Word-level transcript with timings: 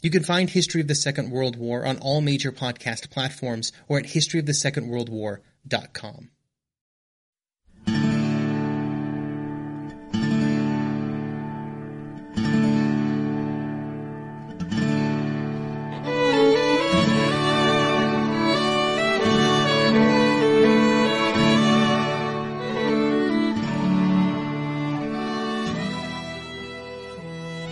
You 0.00 0.10
can 0.10 0.22
find 0.22 0.48
History 0.48 0.80
of 0.80 0.86
the 0.86 0.94
Second 0.94 1.32
World 1.32 1.56
War 1.56 1.84
on 1.84 1.98
all 1.98 2.20
major 2.20 2.52
podcast 2.52 3.10
platforms 3.10 3.72
or 3.88 3.98
at 3.98 4.04
historyofthesecondworldwar.com. 4.04 6.30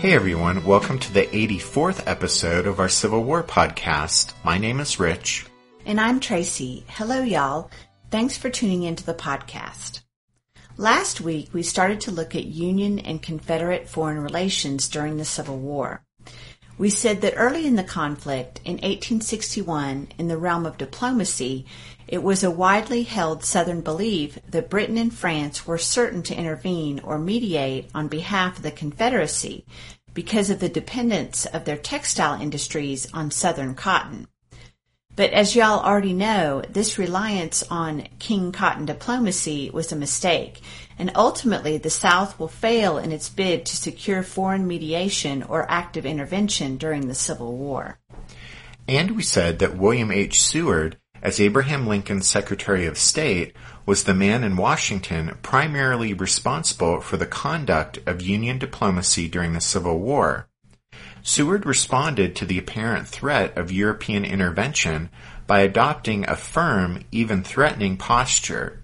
Hey 0.06 0.12
everyone, 0.12 0.64
welcome 0.64 1.00
to 1.00 1.12
the 1.12 1.26
84th 1.26 2.04
episode 2.06 2.68
of 2.68 2.78
our 2.78 2.88
Civil 2.88 3.24
War 3.24 3.42
podcast. 3.42 4.34
My 4.44 4.56
name 4.56 4.78
is 4.78 5.00
Rich. 5.00 5.46
And 5.84 6.00
I'm 6.00 6.20
Tracy. 6.20 6.84
Hello, 6.86 7.22
y'all. 7.22 7.72
Thanks 8.12 8.36
for 8.36 8.48
tuning 8.48 8.84
into 8.84 9.04
the 9.04 9.14
podcast. 9.14 10.02
Last 10.76 11.20
week, 11.20 11.52
we 11.52 11.64
started 11.64 12.02
to 12.02 12.12
look 12.12 12.36
at 12.36 12.44
Union 12.44 13.00
and 13.00 13.20
Confederate 13.20 13.88
foreign 13.88 14.20
relations 14.20 14.88
during 14.88 15.16
the 15.16 15.24
Civil 15.24 15.58
War. 15.58 16.04
We 16.78 16.90
said 16.90 17.22
that 17.22 17.34
early 17.36 17.66
in 17.66 17.74
the 17.74 17.82
conflict, 17.82 18.60
in 18.64 18.74
1861, 18.74 20.08
in 20.18 20.28
the 20.28 20.36
realm 20.36 20.66
of 20.66 20.78
diplomacy, 20.78 21.66
it 22.06 22.22
was 22.22 22.44
a 22.44 22.50
widely 22.50 23.02
held 23.02 23.44
Southern 23.44 23.80
belief 23.80 24.38
that 24.48 24.70
Britain 24.70 24.98
and 24.98 25.12
France 25.12 25.66
were 25.66 25.78
certain 25.78 26.22
to 26.24 26.36
intervene 26.36 27.00
or 27.00 27.18
mediate 27.18 27.88
on 27.94 28.08
behalf 28.08 28.58
of 28.58 28.62
the 28.62 28.70
Confederacy 28.70 29.64
because 30.16 30.48
of 30.48 30.58
the 30.58 30.68
dependence 30.68 31.44
of 31.44 31.66
their 31.66 31.76
textile 31.76 32.40
industries 32.40 33.06
on 33.12 33.30
Southern 33.30 33.74
cotton. 33.74 34.26
But 35.14 35.30
as 35.30 35.54
y'all 35.54 35.84
already 35.84 36.14
know, 36.14 36.62
this 36.68 36.98
reliance 36.98 37.62
on 37.70 38.08
King 38.18 38.50
Cotton 38.50 38.86
diplomacy 38.86 39.70
was 39.72 39.92
a 39.92 39.96
mistake, 39.96 40.60
and 40.98 41.12
ultimately 41.14 41.76
the 41.76 41.90
South 41.90 42.38
will 42.38 42.48
fail 42.48 42.98
in 42.98 43.12
its 43.12 43.28
bid 43.28 43.66
to 43.66 43.76
secure 43.76 44.22
foreign 44.22 44.66
mediation 44.66 45.42
or 45.42 45.70
active 45.70 46.04
intervention 46.04 46.78
during 46.78 47.08
the 47.08 47.14
Civil 47.14 47.56
War. 47.56 47.98
And 48.88 49.12
we 49.12 49.22
said 49.22 49.58
that 49.58 49.76
William 49.76 50.10
H. 50.10 50.42
Seward, 50.42 50.96
as 51.22 51.40
Abraham 51.40 51.86
Lincoln's 51.86 52.26
Secretary 52.26 52.86
of 52.86 52.98
State, 52.98 53.54
was 53.86 54.02
the 54.04 54.14
man 54.14 54.42
in 54.42 54.56
Washington 54.56 55.38
primarily 55.42 56.12
responsible 56.12 57.00
for 57.00 57.16
the 57.16 57.24
conduct 57.24 57.98
of 58.04 58.20
Union 58.20 58.58
diplomacy 58.58 59.28
during 59.28 59.52
the 59.52 59.60
Civil 59.60 60.00
War. 60.00 60.48
Seward 61.22 61.64
responded 61.64 62.34
to 62.36 62.44
the 62.44 62.58
apparent 62.58 63.06
threat 63.06 63.56
of 63.56 63.72
European 63.72 64.24
intervention 64.24 65.08
by 65.46 65.60
adopting 65.60 66.28
a 66.28 66.36
firm, 66.36 67.04
even 67.12 67.42
threatening 67.42 67.96
posture. 67.96 68.82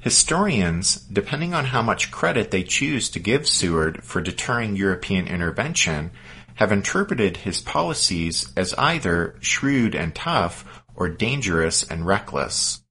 Historians, 0.00 0.96
depending 1.12 1.52
on 1.52 1.66
how 1.66 1.82
much 1.82 2.12
credit 2.12 2.52
they 2.52 2.62
choose 2.62 3.10
to 3.10 3.18
give 3.18 3.48
Seward 3.48 4.04
for 4.04 4.20
deterring 4.20 4.76
European 4.76 5.26
intervention, 5.26 6.12
have 6.54 6.70
interpreted 6.70 7.38
his 7.38 7.60
policies 7.60 8.52
as 8.56 8.74
either 8.74 9.34
shrewd 9.40 9.94
and 9.94 10.14
tough 10.14 10.82
or 10.94 11.08
dangerous 11.08 11.82
and 11.82 12.06
reckless. 12.06 12.82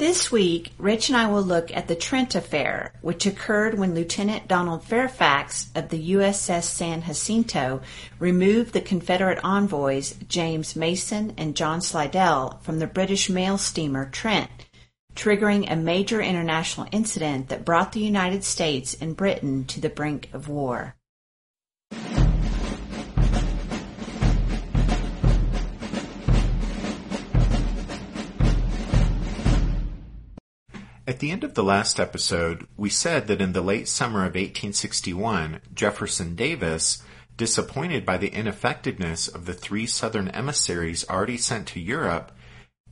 This 0.00 0.32
week, 0.32 0.72
Rich 0.78 1.10
and 1.10 1.18
I 1.18 1.26
will 1.26 1.42
look 1.42 1.76
at 1.76 1.86
the 1.86 1.94
Trent 1.94 2.34
Affair, 2.34 2.94
which 3.02 3.26
occurred 3.26 3.78
when 3.78 3.94
Lieutenant 3.94 4.48
Donald 4.48 4.82
Fairfax 4.82 5.68
of 5.74 5.90
the 5.90 6.12
USS 6.12 6.62
San 6.62 7.02
Jacinto 7.02 7.82
removed 8.18 8.72
the 8.72 8.80
Confederate 8.80 9.38
envoys 9.44 10.14
James 10.26 10.74
Mason 10.74 11.34
and 11.36 11.54
John 11.54 11.82
Slidell 11.82 12.60
from 12.62 12.78
the 12.78 12.86
British 12.86 13.28
mail 13.28 13.58
steamer 13.58 14.08
Trent, 14.08 14.48
triggering 15.14 15.70
a 15.70 15.76
major 15.76 16.22
international 16.22 16.88
incident 16.92 17.50
that 17.50 17.66
brought 17.66 17.92
the 17.92 18.00
United 18.00 18.42
States 18.42 18.96
and 19.02 19.14
Britain 19.14 19.66
to 19.66 19.82
the 19.82 19.90
brink 19.90 20.30
of 20.32 20.48
war. 20.48 20.96
At 31.10 31.18
the 31.18 31.32
end 31.32 31.42
of 31.42 31.54
the 31.54 31.64
last 31.64 31.98
episode, 31.98 32.68
we 32.76 32.88
said 32.88 33.26
that 33.26 33.40
in 33.40 33.52
the 33.52 33.60
late 33.60 33.88
summer 33.88 34.20
of 34.20 34.36
1861, 34.36 35.60
Jefferson 35.74 36.36
Davis, 36.36 37.02
disappointed 37.36 38.06
by 38.06 38.16
the 38.16 38.28
ineffectiveness 38.28 39.26
of 39.26 39.44
the 39.44 39.52
three 39.52 39.86
Southern 39.86 40.28
emissaries 40.28 41.04
already 41.10 41.36
sent 41.36 41.66
to 41.66 41.80
Europe, 41.80 42.30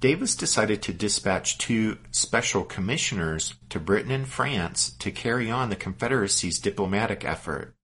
Davis 0.00 0.34
decided 0.34 0.82
to 0.82 0.92
dispatch 0.92 1.58
two 1.58 1.96
special 2.10 2.64
commissioners 2.64 3.54
to 3.68 3.78
Britain 3.78 4.10
and 4.10 4.26
France 4.26 4.90
to 4.98 5.12
carry 5.12 5.48
on 5.48 5.70
the 5.70 5.76
Confederacy's 5.76 6.58
diplomatic 6.58 7.24
effort. 7.24 7.76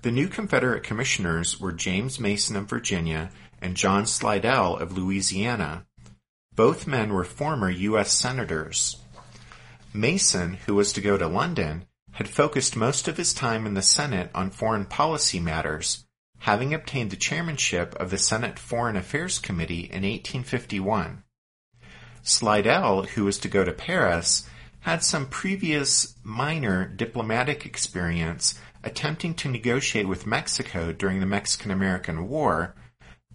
The 0.00 0.10
new 0.10 0.28
Confederate 0.28 0.82
commissioners 0.82 1.60
were 1.60 1.72
James 1.72 2.18
Mason 2.18 2.56
of 2.56 2.70
Virginia 2.70 3.30
and 3.60 3.76
John 3.76 4.06
Slidell 4.06 4.78
of 4.78 4.96
Louisiana. 4.96 5.84
Both 6.56 6.86
men 6.86 7.12
were 7.12 7.22
former 7.22 7.68
U.S. 7.68 8.12
senators. 8.12 8.96
Mason, 9.94 10.54
who 10.66 10.74
was 10.74 10.92
to 10.92 11.00
go 11.00 11.18
to 11.18 11.26
London, 11.26 11.86
had 12.12 12.28
focused 12.28 12.76
most 12.76 13.08
of 13.08 13.16
his 13.16 13.34
time 13.34 13.66
in 13.66 13.74
the 13.74 13.82
Senate 13.82 14.30
on 14.34 14.50
foreign 14.50 14.84
policy 14.84 15.40
matters, 15.40 16.04
having 16.38 16.74
obtained 16.74 17.10
the 17.10 17.16
chairmanship 17.16 17.94
of 17.96 18.10
the 18.10 18.18
Senate 18.18 18.58
Foreign 18.58 18.96
Affairs 18.96 19.38
Committee 19.38 19.84
in 19.84 20.02
1851. 20.02 21.22
Slidell, 22.22 23.04
who 23.04 23.24
was 23.24 23.38
to 23.38 23.48
go 23.48 23.64
to 23.64 23.72
Paris, 23.72 24.48
had 24.80 25.02
some 25.02 25.26
previous 25.26 26.14
minor 26.22 26.86
diplomatic 26.86 27.64
experience 27.64 28.58
attempting 28.82 29.34
to 29.34 29.48
negotiate 29.48 30.08
with 30.08 30.26
Mexico 30.26 30.92
during 30.92 31.20
the 31.20 31.26
Mexican-American 31.26 32.28
War. 32.28 32.74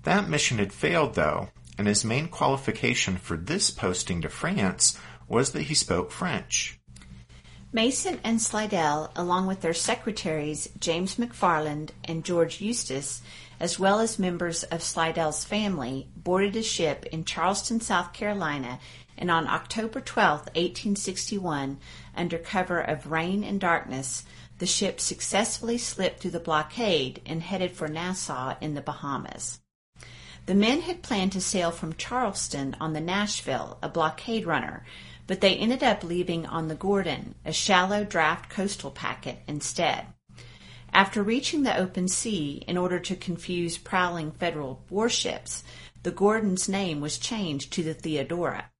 That 0.03 0.29
mission 0.29 0.57
had 0.57 0.73
failed 0.73 1.15
though, 1.15 1.49
and 1.77 1.87
his 1.87 2.03
main 2.03 2.27
qualification 2.27 3.17
for 3.17 3.37
this 3.37 3.71
posting 3.71 4.21
to 4.21 4.29
France 4.29 4.99
was 5.27 5.51
that 5.51 5.63
he 5.63 5.73
spoke 5.73 6.11
French. 6.11 6.79
Mason 7.73 8.19
and 8.23 8.41
Slidell, 8.41 9.11
along 9.15 9.45
with 9.45 9.61
their 9.61 9.73
secretaries 9.73 10.69
James 10.79 11.15
McFarland 11.15 11.89
and 12.05 12.23
George 12.23 12.61
Eustis, 12.61 13.21
as 13.59 13.77
well 13.77 13.99
as 13.99 14.17
members 14.17 14.63
of 14.63 14.81
Slidell's 14.81 15.43
family, 15.43 16.07
boarded 16.15 16.55
a 16.55 16.63
ship 16.63 17.05
in 17.07 17.25
Charleston, 17.25 17.81
South 17.81 18.13
Carolina, 18.13 18.79
and 19.17 19.29
on 19.29 19.47
October 19.47 19.99
12, 19.99 20.39
1861, 20.55 21.77
under 22.15 22.37
cover 22.37 22.79
of 22.79 23.11
rain 23.11 23.43
and 23.43 23.59
darkness, 23.59 24.23
the 24.59 24.65
ship 24.65 24.99
successfully 24.99 25.77
slipped 25.77 26.19
through 26.19 26.31
the 26.31 26.39
blockade 26.39 27.21
and 27.25 27.41
headed 27.43 27.71
for 27.71 27.87
Nassau 27.87 28.55
in 28.61 28.75
the 28.75 28.81
Bahamas. 28.81 29.59
The 30.45 30.55
men 30.55 30.81
had 30.81 31.03
planned 31.03 31.33
to 31.33 31.41
sail 31.41 31.71
from 31.71 31.93
Charleston 31.95 32.75
on 32.79 32.93
the 32.93 33.01
Nashville, 33.01 33.77
a 33.83 33.89
blockade 33.89 34.45
runner, 34.45 34.85
but 35.27 35.41
they 35.41 35.55
ended 35.55 35.83
up 35.83 36.03
leaving 36.03 36.45
on 36.45 36.67
the 36.67 36.75
Gordon, 36.75 37.35
a 37.45 37.51
shallow 37.51 38.03
draft 38.03 38.49
coastal 38.49 38.91
packet, 38.91 39.39
instead. 39.47 40.07
After 40.93 41.21
reaching 41.21 41.63
the 41.63 41.77
open 41.77 42.07
sea 42.07 42.63
in 42.67 42.77
order 42.77 42.97
to 42.99 43.15
confuse 43.15 43.77
prowling 43.77 44.31
federal 44.31 44.81
warships, 44.89 45.63
the 46.03 46.11
Gordon's 46.11 46.69
name 46.69 47.01
was 47.01 47.19
changed 47.19 47.73
to 47.73 47.83
the 47.83 47.93
Theodora. 47.93 48.71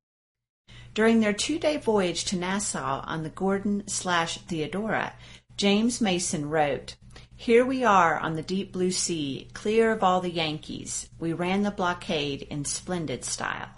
During 0.94 1.20
their 1.20 1.34
two-day 1.34 1.78
voyage 1.78 2.24
to 2.26 2.38
Nassau 2.38 3.04
on 3.06 3.22
the 3.22 3.30
Gordon 3.30 3.88
slash 3.88 4.40
Theodora, 4.40 5.14
James 5.56 6.02
Mason 6.02 6.50
wrote, 6.50 6.96
Here 7.36 7.66
we 7.66 7.84
are 7.84 8.18
on 8.18 8.36
the 8.36 8.42
deep 8.42 8.72
blue 8.72 8.92
sea, 8.92 9.50
clear 9.54 9.92
of 9.92 10.04
all 10.04 10.22
the 10.22 10.32
Yankees. 10.32 11.10
We 11.20 11.34
ran 11.34 11.62
the 11.62 11.72
blockade 11.72 12.44
in 12.44 12.66
splendid 12.66 13.26
style. 13.26 13.77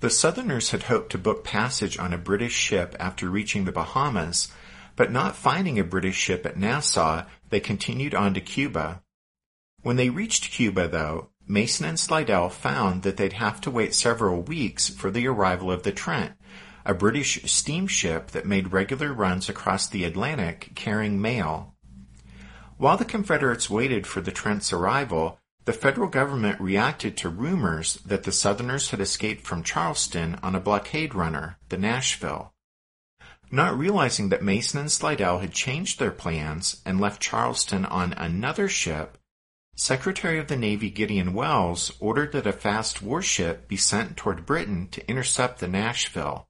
The 0.00 0.08
Southerners 0.08 0.70
had 0.70 0.84
hoped 0.84 1.12
to 1.12 1.18
book 1.18 1.44
passage 1.44 1.98
on 1.98 2.14
a 2.14 2.18
British 2.18 2.54
ship 2.54 2.96
after 2.98 3.28
reaching 3.28 3.66
the 3.66 3.72
Bahamas, 3.72 4.48
but 4.96 5.12
not 5.12 5.36
finding 5.36 5.78
a 5.78 5.84
British 5.84 6.16
ship 6.16 6.46
at 6.46 6.56
Nassau, 6.56 7.26
they 7.50 7.60
continued 7.60 8.14
on 8.14 8.32
to 8.32 8.40
Cuba. 8.40 9.02
When 9.82 9.96
they 9.96 10.08
reached 10.08 10.52
Cuba, 10.52 10.88
though, 10.88 11.28
Mason 11.46 11.84
and 11.84 12.00
Slidell 12.00 12.48
found 12.48 13.02
that 13.02 13.18
they'd 13.18 13.34
have 13.34 13.60
to 13.62 13.70
wait 13.70 13.94
several 13.94 14.40
weeks 14.40 14.88
for 14.88 15.10
the 15.10 15.26
arrival 15.26 15.70
of 15.70 15.82
the 15.82 15.92
Trent, 15.92 16.32
a 16.86 16.94
British 16.94 17.42
steamship 17.44 18.28
that 18.28 18.46
made 18.46 18.72
regular 18.72 19.12
runs 19.12 19.50
across 19.50 19.86
the 19.86 20.04
Atlantic 20.04 20.70
carrying 20.74 21.20
mail. 21.20 21.74
While 22.78 22.96
the 22.96 23.04
Confederates 23.04 23.68
waited 23.68 24.06
for 24.06 24.22
the 24.22 24.32
Trent's 24.32 24.72
arrival, 24.72 25.39
the 25.64 25.72
federal 25.72 26.08
government 26.08 26.60
reacted 26.60 27.16
to 27.16 27.28
rumors 27.28 27.94
that 28.06 28.22
the 28.24 28.32
Southerners 28.32 28.90
had 28.90 29.00
escaped 29.00 29.46
from 29.46 29.62
Charleston 29.62 30.38
on 30.42 30.54
a 30.54 30.60
blockade 30.60 31.14
runner, 31.14 31.58
the 31.68 31.78
Nashville. 31.78 32.52
Not 33.50 33.76
realizing 33.76 34.28
that 34.28 34.42
Mason 34.42 34.80
and 34.80 34.92
Slidell 34.92 35.40
had 35.40 35.52
changed 35.52 35.98
their 35.98 36.12
plans 36.12 36.80
and 36.86 37.00
left 37.00 37.20
Charleston 37.20 37.84
on 37.84 38.12
another 38.14 38.68
ship, 38.68 39.18
Secretary 39.80 40.38
of 40.38 40.48
the 40.48 40.58
Navy 40.58 40.90
Gideon 40.90 41.32
Welles 41.32 41.90
ordered 42.00 42.32
that 42.32 42.46
a 42.46 42.52
fast 42.52 43.00
warship 43.00 43.66
be 43.66 43.78
sent 43.78 44.16
toward 44.16 44.44
Britain 44.44 44.88
to 44.88 45.08
intercept 45.08 45.58
the 45.58 45.68
Nashville. 45.68 46.46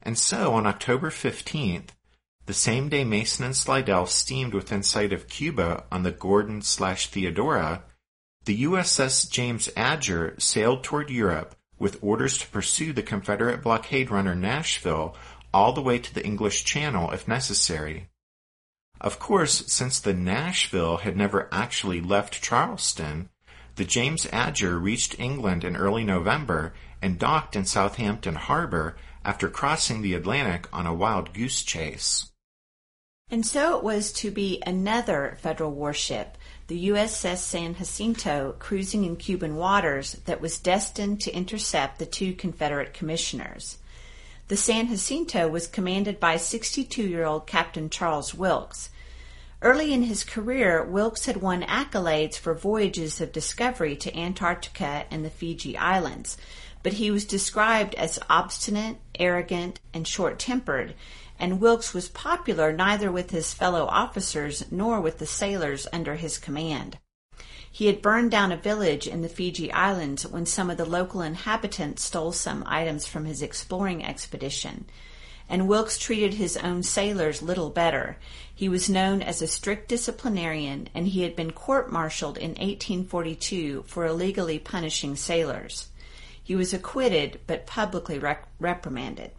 And 0.00 0.16
so 0.16 0.54
on 0.54 0.64
October 0.64 1.10
15th, 1.10 1.88
the 2.46 2.54
same 2.54 2.88
day 2.88 3.02
Mason 3.02 3.44
and 3.44 3.56
Slidell 3.56 4.06
steamed 4.06 4.54
within 4.54 4.84
sight 4.84 5.12
of 5.12 5.28
Cuba 5.28 5.86
on 5.90 6.04
the 6.04 6.12
Gordon 6.12 6.62
slash 6.62 7.08
Theodora, 7.08 7.82
the 8.46 8.62
USS 8.62 9.28
James 9.28 9.68
Adger 9.76 10.40
sailed 10.40 10.84
toward 10.84 11.10
Europe 11.10 11.56
with 11.80 11.98
orders 12.00 12.38
to 12.38 12.46
pursue 12.46 12.92
the 12.92 13.02
Confederate 13.02 13.60
blockade 13.60 14.08
runner 14.08 14.36
Nashville 14.36 15.16
all 15.52 15.72
the 15.72 15.82
way 15.82 15.98
to 15.98 16.14
the 16.14 16.24
English 16.24 16.64
Channel 16.64 17.10
if 17.10 17.26
necessary. 17.26 18.08
Of 19.00 19.18
course, 19.18 19.64
since 19.66 19.98
the 19.98 20.14
Nashville 20.14 20.98
had 20.98 21.16
never 21.16 21.48
actually 21.50 22.00
left 22.00 22.40
Charleston, 22.40 23.30
the 23.74 23.84
James 23.84 24.26
Adger 24.26 24.80
reached 24.80 25.18
England 25.18 25.64
in 25.64 25.76
early 25.76 26.04
November 26.04 26.72
and 27.02 27.18
docked 27.18 27.56
in 27.56 27.64
Southampton 27.64 28.36
Harbor 28.36 28.96
after 29.24 29.48
crossing 29.48 30.02
the 30.02 30.14
Atlantic 30.14 30.68
on 30.72 30.86
a 30.86 30.94
wild 30.94 31.34
goose 31.34 31.62
chase. 31.62 32.30
And 33.28 33.44
so 33.44 33.76
it 33.76 33.82
was 33.82 34.12
to 34.14 34.30
be 34.30 34.62
another 34.64 35.36
federal 35.40 35.72
warship, 35.72 36.35
the 36.68 36.88
USS 36.88 37.38
San 37.38 37.74
Jacinto, 37.76 38.56
cruising 38.58 39.04
in 39.04 39.16
Cuban 39.16 39.54
waters, 39.54 40.14
that 40.24 40.40
was 40.40 40.58
destined 40.58 41.20
to 41.20 41.34
intercept 41.34 41.98
the 41.98 42.06
two 42.06 42.32
Confederate 42.32 42.92
commissioners. 42.92 43.78
The 44.48 44.56
San 44.56 44.88
Jacinto 44.88 45.48
was 45.48 45.66
commanded 45.66 46.18
by 46.18 46.36
62 46.36 47.02
year 47.02 47.24
old 47.24 47.46
Captain 47.46 47.88
Charles 47.88 48.34
Wilkes. 48.34 48.90
Early 49.62 49.92
in 49.92 50.02
his 50.02 50.22
career, 50.22 50.84
Wilkes 50.84 51.26
had 51.26 51.38
won 51.38 51.62
accolades 51.62 52.36
for 52.36 52.54
voyages 52.54 53.20
of 53.20 53.32
discovery 53.32 53.96
to 53.96 54.16
Antarctica 54.16 55.06
and 55.10 55.24
the 55.24 55.30
Fiji 55.30 55.76
Islands, 55.76 56.36
but 56.82 56.94
he 56.94 57.10
was 57.10 57.24
described 57.24 57.94
as 57.94 58.18
obstinate, 58.28 58.98
arrogant, 59.18 59.80
and 59.94 60.06
short 60.06 60.38
tempered, 60.38 60.94
and 61.38 61.60
Wilkes 61.60 61.92
was 61.92 62.08
popular 62.08 62.72
neither 62.72 63.10
with 63.12 63.30
his 63.30 63.52
fellow 63.52 63.86
officers 63.86 64.64
nor 64.70 65.00
with 65.00 65.18
the 65.18 65.26
sailors 65.26 65.86
under 65.92 66.14
his 66.16 66.38
command. 66.38 66.98
He 67.70 67.86
had 67.86 68.00
burned 68.00 68.30
down 68.30 68.52
a 68.52 68.56
village 68.56 69.06
in 69.06 69.20
the 69.20 69.28
Fiji 69.28 69.70
Islands 69.70 70.26
when 70.26 70.46
some 70.46 70.70
of 70.70 70.78
the 70.78 70.86
local 70.86 71.20
inhabitants 71.20 72.04
stole 72.04 72.32
some 72.32 72.64
items 72.66 73.06
from 73.06 73.26
his 73.26 73.42
exploring 73.42 74.02
expedition. 74.02 74.86
And 75.48 75.68
Wilkes 75.68 75.98
treated 75.98 76.34
his 76.34 76.56
own 76.56 76.82
sailors 76.82 77.42
little 77.42 77.68
better. 77.68 78.16
He 78.54 78.68
was 78.68 78.88
known 78.88 79.20
as 79.20 79.42
a 79.42 79.46
strict 79.46 79.88
disciplinarian, 79.88 80.88
and 80.94 81.06
he 81.06 81.22
had 81.22 81.36
been 81.36 81.52
court-martialed 81.52 82.38
in 82.38 82.52
1842 82.52 83.84
for 83.86 84.06
illegally 84.06 84.58
punishing 84.58 85.14
sailors. 85.14 85.88
He 86.42 86.56
was 86.56 86.72
acquitted 86.72 87.40
but 87.46 87.66
publicly 87.66 88.18
reprimanded. 88.58 89.32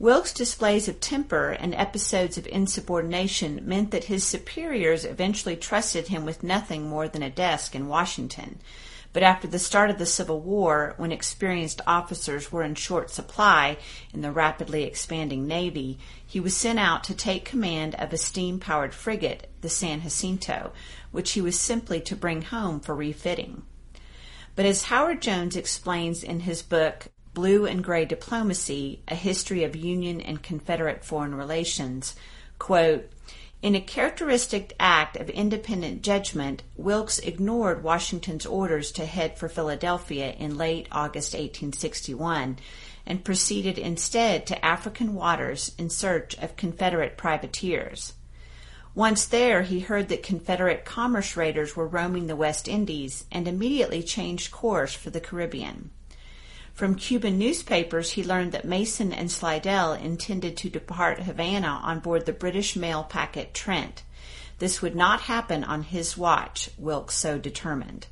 Wilkes' 0.00 0.32
displays 0.32 0.88
of 0.88 0.98
temper 0.98 1.50
and 1.50 1.74
episodes 1.74 2.38
of 2.38 2.46
insubordination 2.46 3.60
meant 3.64 3.90
that 3.90 4.04
his 4.04 4.24
superiors 4.24 5.04
eventually 5.04 5.56
trusted 5.56 6.08
him 6.08 6.24
with 6.24 6.42
nothing 6.42 6.88
more 6.88 7.06
than 7.06 7.22
a 7.22 7.28
desk 7.28 7.74
in 7.74 7.86
Washington. 7.86 8.62
But 9.12 9.22
after 9.22 9.46
the 9.46 9.58
start 9.58 9.90
of 9.90 9.98
the 9.98 10.06
Civil 10.06 10.40
War, 10.40 10.94
when 10.96 11.12
experienced 11.12 11.82
officers 11.86 12.50
were 12.50 12.62
in 12.62 12.76
short 12.76 13.10
supply 13.10 13.76
in 14.14 14.22
the 14.22 14.32
rapidly 14.32 14.84
expanding 14.84 15.46
Navy, 15.46 15.98
he 16.26 16.40
was 16.40 16.56
sent 16.56 16.78
out 16.78 17.04
to 17.04 17.14
take 17.14 17.44
command 17.44 17.94
of 17.96 18.10
a 18.14 18.16
steam 18.16 18.58
powered 18.58 18.94
frigate, 18.94 19.50
the 19.60 19.68
San 19.68 20.00
Jacinto, 20.00 20.72
which 21.10 21.32
he 21.32 21.42
was 21.42 21.60
simply 21.60 22.00
to 22.00 22.16
bring 22.16 22.40
home 22.40 22.80
for 22.80 22.94
refitting. 22.94 23.64
But 24.56 24.64
as 24.64 24.84
Howard 24.84 25.20
Jones 25.20 25.56
explains 25.56 26.24
in 26.24 26.40
his 26.40 26.62
book, 26.62 27.08
Blue 27.32 27.64
and 27.66 27.84
Gray 27.84 28.04
Diplomacy, 28.04 29.02
A 29.08 29.14
History 29.14 29.62
of 29.62 29.76
Union 29.76 30.20
and 30.20 30.42
Confederate 30.42 31.04
Foreign 31.04 31.34
Relations, 31.34 32.16
quote, 32.58 33.08
in 33.62 33.74
a 33.74 33.80
characteristic 33.80 34.74
act 34.80 35.16
of 35.16 35.28
independent 35.28 36.00
judgment, 36.00 36.62
Wilkes 36.76 37.18
ignored 37.18 37.82
Washington's 37.82 38.46
orders 38.46 38.90
to 38.92 39.04
head 39.04 39.36
for 39.36 39.50
Philadelphia 39.50 40.32
in 40.32 40.56
late 40.56 40.88
August 40.90 41.34
1861 41.34 42.58
and 43.04 43.24
proceeded 43.24 43.78
instead 43.78 44.46
to 44.46 44.64
African 44.64 45.14
waters 45.14 45.72
in 45.76 45.90
search 45.90 46.38
of 46.38 46.56
Confederate 46.56 47.18
privateers. 47.18 48.14
Once 48.94 49.26
there, 49.26 49.62
he 49.62 49.80
heard 49.80 50.08
that 50.08 50.22
Confederate 50.22 50.86
commerce 50.86 51.36
raiders 51.36 51.76
were 51.76 51.86
roaming 51.86 52.26
the 52.26 52.36
West 52.36 52.66
Indies 52.66 53.26
and 53.30 53.46
immediately 53.46 54.02
changed 54.02 54.50
course 54.50 54.94
for 54.94 55.10
the 55.10 55.20
Caribbean. 55.20 55.90
From 56.80 56.94
Cuban 56.94 57.38
newspapers, 57.38 58.12
he 58.12 58.24
learned 58.24 58.52
that 58.52 58.64
Mason 58.64 59.12
and 59.12 59.30
Slidell 59.30 59.92
intended 59.92 60.56
to 60.56 60.70
depart 60.70 61.24
Havana 61.24 61.78
on 61.82 62.00
board 62.00 62.24
the 62.24 62.32
British 62.32 62.74
mail 62.74 63.04
packet 63.04 63.52
Trent. 63.52 64.02
This 64.60 64.80
would 64.80 64.96
not 64.96 65.20
happen 65.20 65.62
on 65.62 65.82
his 65.82 66.16
watch, 66.16 66.70
Wilkes 66.78 67.16
so 67.16 67.38
determined. 67.38 68.06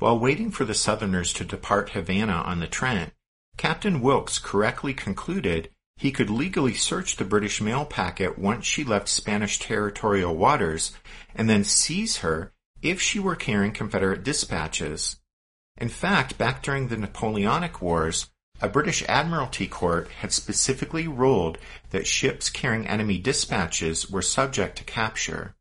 While 0.00 0.18
waiting 0.18 0.50
for 0.50 0.64
the 0.64 0.74
Southerners 0.74 1.32
to 1.34 1.44
depart 1.44 1.90
Havana 1.90 2.42
on 2.44 2.58
the 2.58 2.66
Trent, 2.66 3.12
Captain 3.56 4.00
Wilkes 4.00 4.40
correctly 4.40 4.92
concluded 4.92 5.68
he 5.96 6.12
could 6.12 6.28
legally 6.30 6.74
search 6.74 7.16
the 7.16 7.24
British 7.24 7.60
mail 7.60 7.84
packet 7.84 8.38
once 8.38 8.66
she 8.66 8.84
left 8.84 9.08
Spanish 9.08 9.58
territorial 9.58 10.36
waters 10.36 10.92
and 11.34 11.48
then 11.48 11.64
seize 11.64 12.18
her 12.18 12.52
if 12.82 13.00
she 13.00 13.18
were 13.18 13.36
carrying 13.36 13.72
Confederate 13.72 14.22
dispatches. 14.22 15.16
In 15.78 15.88
fact, 15.88 16.38
back 16.38 16.62
during 16.62 16.88
the 16.88 16.96
Napoleonic 16.96 17.80
Wars, 17.80 18.30
a 18.60 18.68
British 18.68 19.02
Admiralty 19.08 19.66
court 19.66 20.08
had 20.20 20.32
specifically 20.32 21.06
ruled 21.06 21.58
that 21.90 22.06
ships 22.06 22.48
carrying 22.48 22.86
enemy 22.86 23.18
dispatches 23.18 24.10
were 24.10 24.22
subject 24.22 24.78
to 24.78 24.84
capture. 24.84 25.54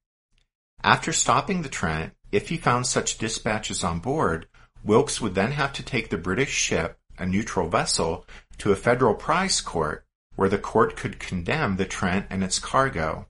After 0.84 1.12
stopping 1.12 1.62
the 1.62 1.70
Trent, 1.70 2.14
if 2.32 2.50
he 2.50 2.58
found 2.58 2.88
such 2.88 3.18
dispatches 3.18 3.84
on 3.84 4.00
board, 4.00 4.48
Wilkes 4.84 5.20
would 5.20 5.36
then 5.36 5.52
have 5.52 5.74
to 5.74 5.84
take 5.84 6.10
the 6.10 6.18
British 6.18 6.52
ship, 6.52 6.98
a 7.18 7.26
neutral 7.26 7.68
vessel, 7.68 8.26
to 8.60 8.72
a 8.72 8.76
federal 8.76 9.16
prize 9.16 9.60
court, 9.60 10.05
where 10.36 10.50
the 10.50 10.58
court 10.58 10.96
could 10.96 11.20
condemn 11.20 11.78
the 11.78 11.86
Trent 11.86 12.28
and 12.30 12.44
its 12.44 12.60
cargo. 12.60 13.28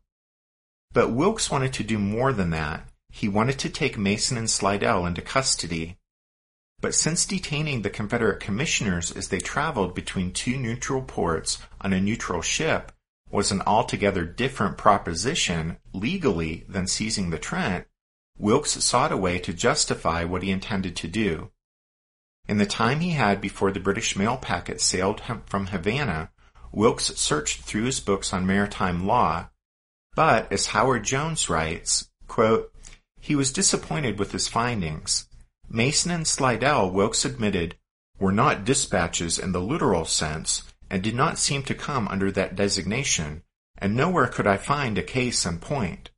But 0.93 1.11
Wilkes 1.11 1.51
wanted 1.51 1.73
to 1.73 1.83
do 1.83 1.97
more 1.97 2.31
than 2.31 2.51
that. 2.51 2.87
He 3.09 3.27
wanted 3.27 3.59
to 3.59 3.69
take 3.69 3.97
Mason 3.97 4.37
and 4.37 4.49
Slidell 4.49 5.05
into 5.05 5.21
custody. 5.21 5.97
But 6.81 6.95
since 6.95 7.25
detaining 7.25 7.81
the 7.81 7.89
Confederate 7.89 8.39
commissioners 8.39 9.11
as 9.11 9.29
they 9.29 9.39
traveled 9.39 9.95
between 9.95 10.31
two 10.31 10.57
neutral 10.57 11.01
ports 11.01 11.59
on 11.81 11.93
a 11.93 12.01
neutral 12.01 12.41
ship 12.41 12.91
was 13.31 13.51
an 13.51 13.61
altogether 13.65 14.23
different 14.23 14.77
proposition 14.77 15.77
legally 15.93 16.65
than 16.69 16.87
seizing 16.87 17.29
the 17.29 17.39
Trent, 17.39 17.87
Wilkes 18.37 18.83
sought 18.83 19.11
a 19.11 19.17
way 19.17 19.39
to 19.39 19.53
justify 19.53 20.23
what 20.23 20.43
he 20.43 20.51
intended 20.51 20.95
to 20.97 21.07
do. 21.07 21.51
In 22.47 22.57
the 22.57 22.65
time 22.65 22.99
he 22.99 23.11
had 23.11 23.41
before 23.41 23.71
the 23.71 23.79
British 23.79 24.15
mail 24.15 24.37
packet 24.37 24.79
sailed 24.79 25.21
from 25.45 25.67
Havana, 25.67 26.29
Wilkes 26.75 27.05
searched 27.15 27.61
through 27.61 27.85
his 27.85 28.01
books 28.01 28.33
on 28.33 28.45
maritime 28.45 29.07
law, 29.07 29.49
but 30.13 30.51
as 30.51 30.67
Howard 30.67 31.05
Jones 31.05 31.49
writes, 31.49 32.09
quote, 32.27 32.69
he 33.17 33.33
was 33.33 33.53
disappointed 33.53 34.19
with 34.19 34.33
his 34.33 34.49
findings. 34.49 35.29
Mason 35.69 36.11
and 36.11 36.27
Slidell, 36.27 36.91
Wilkes 36.91 37.23
admitted, 37.23 37.77
were 38.19 38.33
not 38.33 38.65
dispatches 38.65 39.39
in 39.39 39.53
the 39.53 39.61
literal 39.61 40.03
sense 40.03 40.63
and 40.89 41.01
did 41.01 41.15
not 41.15 41.39
seem 41.39 41.63
to 41.63 41.73
come 41.73 42.09
under 42.09 42.29
that 42.33 42.57
designation, 42.57 43.43
and 43.77 43.95
nowhere 43.95 44.27
could 44.27 44.45
I 44.45 44.57
find 44.57 44.97
a 44.97 45.01
case 45.03 45.45
in 45.45 45.59
point. 45.59 46.09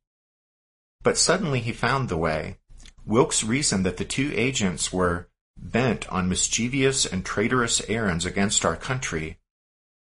But 1.04 1.16
suddenly 1.16 1.60
he 1.60 1.72
found 1.72 2.08
the 2.08 2.16
way. 2.16 2.58
Wilkes 3.06 3.44
reasoned 3.44 3.86
that 3.86 3.96
the 3.96 4.04
two 4.04 4.32
agents 4.34 4.92
were 4.92 5.28
bent 5.56 6.08
on 6.08 6.28
mischievous 6.28 7.06
and 7.06 7.24
traitorous 7.24 7.80
errands 7.88 8.26
against 8.26 8.64
our 8.64 8.76
country, 8.76 9.38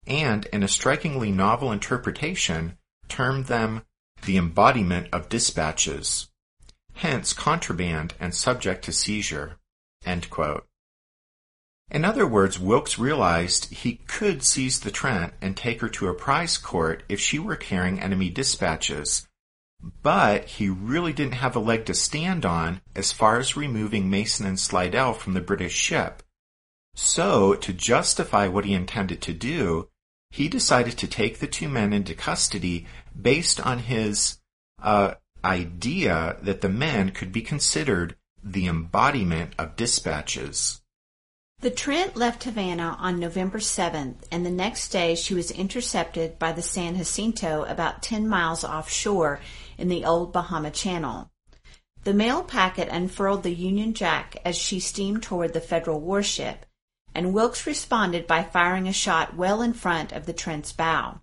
and 0.06 0.46
in 0.46 0.62
a 0.62 0.68
strikingly 0.68 1.30
novel 1.30 1.72
interpretation 1.72 2.76
termed 3.08 3.46
them 3.46 3.82
the 4.24 4.36
embodiment 4.36 5.08
of 5.12 5.28
dispatches, 5.28 6.28
hence 6.94 7.32
contraband 7.32 8.14
and 8.20 8.34
subject 8.34 8.84
to 8.84 8.92
seizure. 8.92 9.58
In 11.90 12.04
other 12.04 12.26
words, 12.26 12.58
Wilkes 12.58 12.98
realized 12.98 13.72
he 13.72 13.96
could 14.06 14.42
seize 14.42 14.80
the 14.80 14.90
Trent 14.90 15.34
and 15.42 15.56
take 15.56 15.82
her 15.82 15.90
to 15.90 16.08
a 16.08 16.14
prize 16.14 16.56
court 16.56 17.02
if 17.08 17.20
she 17.20 17.38
were 17.38 17.56
carrying 17.56 18.00
enemy 18.00 18.30
dispatches, 18.30 19.28
but 20.02 20.44
he 20.44 20.68
really 20.68 21.12
didn't 21.12 21.34
have 21.34 21.54
a 21.54 21.60
leg 21.60 21.84
to 21.86 21.94
stand 21.94 22.46
on 22.46 22.80
as 22.96 23.12
far 23.12 23.38
as 23.38 23.56
removing 23.56 24.08
Mason 24.08 24.46
and 24.46 24.58
Slidell 24.58 25.12
from 25.12 25.34
the 25.34 25.40
British 25.40 25.74
ship. 25.74 26.22
So, 26.94 27.54
to 27.54 27.72
justify 27.72 28.48
what 28.48 28.64
he 28.64 28.74
intended 28.74 29.20
to 29.22 29.32
do, 29.32 29.88
he 30.32 30.48
decided 30.48 30.96
to 30.96 31.06
take 31.06 31.38
the 31.38 31.46
two 31.46 31.68
men 31.68 31.92
into 31.92 32.14
custody 32.14 32.86
based 33.20 33.60
on 33.64 33.78
his 33.80 34.38
uh, 34.82 35.12
idea 35.44 36.36
that 36.40 36.62
the 36.62 36.70
men 36.70 37.10
could 37.10 37.30
be 37.30 37.42
considered 37.42 38.16
the 38.42 38.66
embodiment 38.66 39.52
of 39.58 39.76
dispatches. 39.76 40.80
The 41.60 41.70
Trent 41.70 42.16
left 42.16 42.44
Havana 42.44 42.96
on 42.98 43.20
November 43.20 43.58
7th, 43.58 44.24
and 44.32 44.44
the 44.44 44.50
next 44.50 44.88
day 44.88 45.14
she 45.14 45.34
was 45.34 45.50
intercepted 45.50 46.38
by 46.38 46.52
the 46.52 46.62
San 46.62 46.96
Jacinto 46.96 47.64
about 47.64 48.02
10 48.02 48.26
miles 48.26 48.64
offshore 48.64 49.38
in 49.76 49.88
the 49.88 50.06
old 50.06 50.32
Bahama 50.32 50.70
Channel. 50.70 51.30
The 52.04 52.14
mail 52.14 52.42
packet 52.42 52.88
unfurled 52.88 53.42
the 53.42 53.54
Union 53.54 53.92
Jack 53.92 54.36
as 54.46 54.56
she 54.56 54.80
steamed 54.80 55.22
toward 55.22 55.52
the 55.52 55.60
Federal 55.60 56.00
warship, 56.00 56.64
and 57.14 57.34
Wilkes 57.34 57.66
responded 57.66 58.26
by 58.26 58.42
firing 58.42 58.88
a 58.88 58.92
shot 58.92 59.36
well 59.36 59.62
in 59.62 59.72
front 59.72 60.12
of 60.12 60.26
the 60.26 60.32
Trent's 60.32 60.72
bow. 60.72 61.20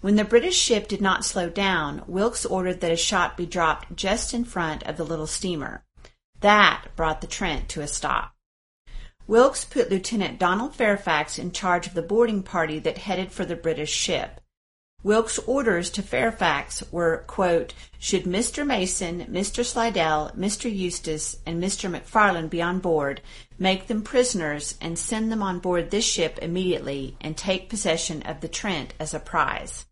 When 0.00 0.16
the 0.16 0.24
British 0.24 0.56
ship 0.56 0.88
did 0.88 1.00
not 1.00 1.24
slow 1.24 1.48
down, 1.48 2.02
Wilkes 2.06 2.44
ordered 2.44 2.80
that 2.80 2.92
a 2.92 2.96
shot 2.96 3.36
be 3.36 3.46
dropped 3.46 3.96
just 3.96 4.34
in 4.34 4.44
front 4.44 4.82
of 4.82 4.96
the 4.96 5.04
little 5.04 5.26
steamer. 5.26 5.84
That 6.40 6.88
brought 6.96 7.22
the 7.22 7.26
Trent 7.26 7.68
to 7.70 7.80
a 7.80 7.88
stop. 7.88 8.34
Wilkes 9.26 9.64
put 9.64 9.90
Lieutenant 9.90 10.38
Donald 10.38 10.74
Fairfax 10.74 11.38
in 11.38 11.50
charge 11.50 11.86
of 11.86 11.94
the 11.94 12.02
boarding 12.02 12.42
party 12.42 12.78
that 12.80 12.98
headed 12.98 13.32
for 13.32 13.44
the 13.44 13.56
British 13.56 13.90
ship. 13.90 14.40
Wilkes' 15.06 15.38
orders 15.38 15.88
to 15.90 16.02
Fairfax 16.02 16.82
were, 16.90 17.22
quote, 17.28 17.74
should 17.96 18.24
Mr. 18.24 18.66
Mason, 18.66 19.24
Mr. 19.26 19.64
Slidell, 19.64 20.32
Mr. 20.36 20.68
Eustis, 20.68 21.36
and 21.46 21.62
Mr. 21.62 21.88
McFarland 21.88 22.50
be 22.50 22.60
on 22.60 22.80
board, 22.80 23.20
make 23.56 23.86
them 23.86 24.02
prisoners 24.02 24.76
and 24.80 24.98
send 24.98 25.30
them 25.30 25.44
on 25.44 25.60
board 25.60 25.92
this 25.92 26.04
ship 26.04 26.40
immediately 26.42 27.16
and 27.20 27.36
take 27.36 27.68
possession 27.68 28.20
of 28.22 28.40
the 28.40 28.48
Trent 28.48 28.94
as 28.98 29.14
a 29.14 29.20
prize. 29.20 29.86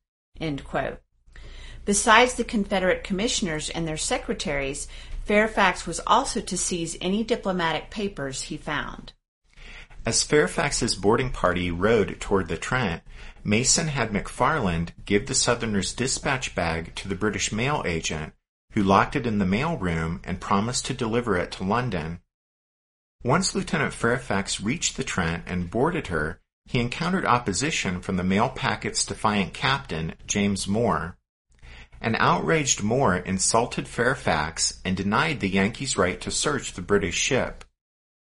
Besides 1.84 2.34
the 2.34 2.42
Confederate 2.42 3.04
commissioners 3.04 3.70
and 3.70 3.86
their 3.86 3.96
secretaries, 3.96 4.88
Fairfax 5.26 5.86
was 5.86 6.00
also 6.08 6.40
to 6.40 6.58
seize 6.58 6.98
any 7.00 7.22
diplomatic 7.22 7.88
papers 7.88 8.42
he 8.42 8.56
found. 8.56 9.12
As 10.04 10.24
Fairfax's 10.24 10.96
boarding 10.96 11.30
party 11.30 11.70
rowed 11.70 12.20
toward 12.20 12.48
the 12.48 12.58
Trent, 12.58 13.02
Mason 13.46 13.88
had 13.88 14.10
McFarland 14.10 14.92
give 15.04 15.26
the 15.26 15.34
Southerners' 15.34 15.92
dispatch 15.92 16.54
bag 16.54 16.94
to 16.94 17.08
the 17.08 17.14
British 17.14 17.52
mail 17.52 17.82
agent, 17.84 18.32
who 18.72 18.82
locked 18.82 19.16
it 19.16 19.26
in 19.26 19.38
the 19.38 19.44
mail 19.44 19.76
room 19.76 20.22
and 20.24 20.40
promised 20.40 20.86
to 20.86 20.94
deliver 20.94 21.36
it 21.36 21.52
to 21.52 21.64
London. 21.64 22.20
Once 23.22 23.54
Lieutenant 23.54 23.92
Fairfax 23.92 24.62
reached 24.62 24.96
the 24.96 25.04
Trent 25.04 25.44
and 25.46 25.70
boarded 25.70 26.06
her, 26.06 26.40
he 26.64 26.80
encountered 26.80 27.26
opposition 27.26 28.00
from 28.00 28.16
the 28.16 28.24
mail 28.24 28.48
packet's 28.48 29.04
defiant 29.04 29.52
captain, 29.52 30.14
James 30.26 30.66
Moore. 30.66 31.18
An 32.00 32.16
outraged 32.18 32.82
Moore 32.82 33.16
insulted 33.16 33.86
Fairfax 33.86 34.80
and 34.86 34.96
denied 34.96 35.40
the 35.40 35.48
Yankees' 35.48 35.98
right 35.98 36.18
to 36.22 36.30
search 36.30 36.72
the 36.72 36.82
British 36.82 37.16
ship. 37.16 37.64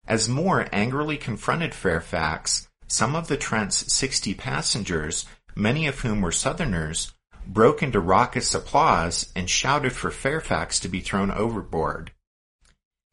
As 0.07 0.29
Moore 0.29 0.69
angrily 0.73 1.17
confronted 1.17 1.75
Fairfax, 1.75 2.69
some 2.91 3.15
of 3.15 3.29
the 3.29 3.37
Trent's 3.37 3.93
60 3.93 4.35
passengers, 4.35 5.25
many 5.55 5.87
of 5.87 6.01
whom 6.01 6.21
were 6.21 6.33
Southerners, 6.33 7.13
broke 7.47 7.83
into 7.83 8.01
raucous 8.01 8.55
applause 8.55 9.31
and 9.37 9.49
shouted 9.49 9.93
for 9.93 10.11
Fairfax 10.11 10.81
to 10.81 10.89
be 10.89 11.01
thrown 11.01 11.31
overboard. 11.31 12.11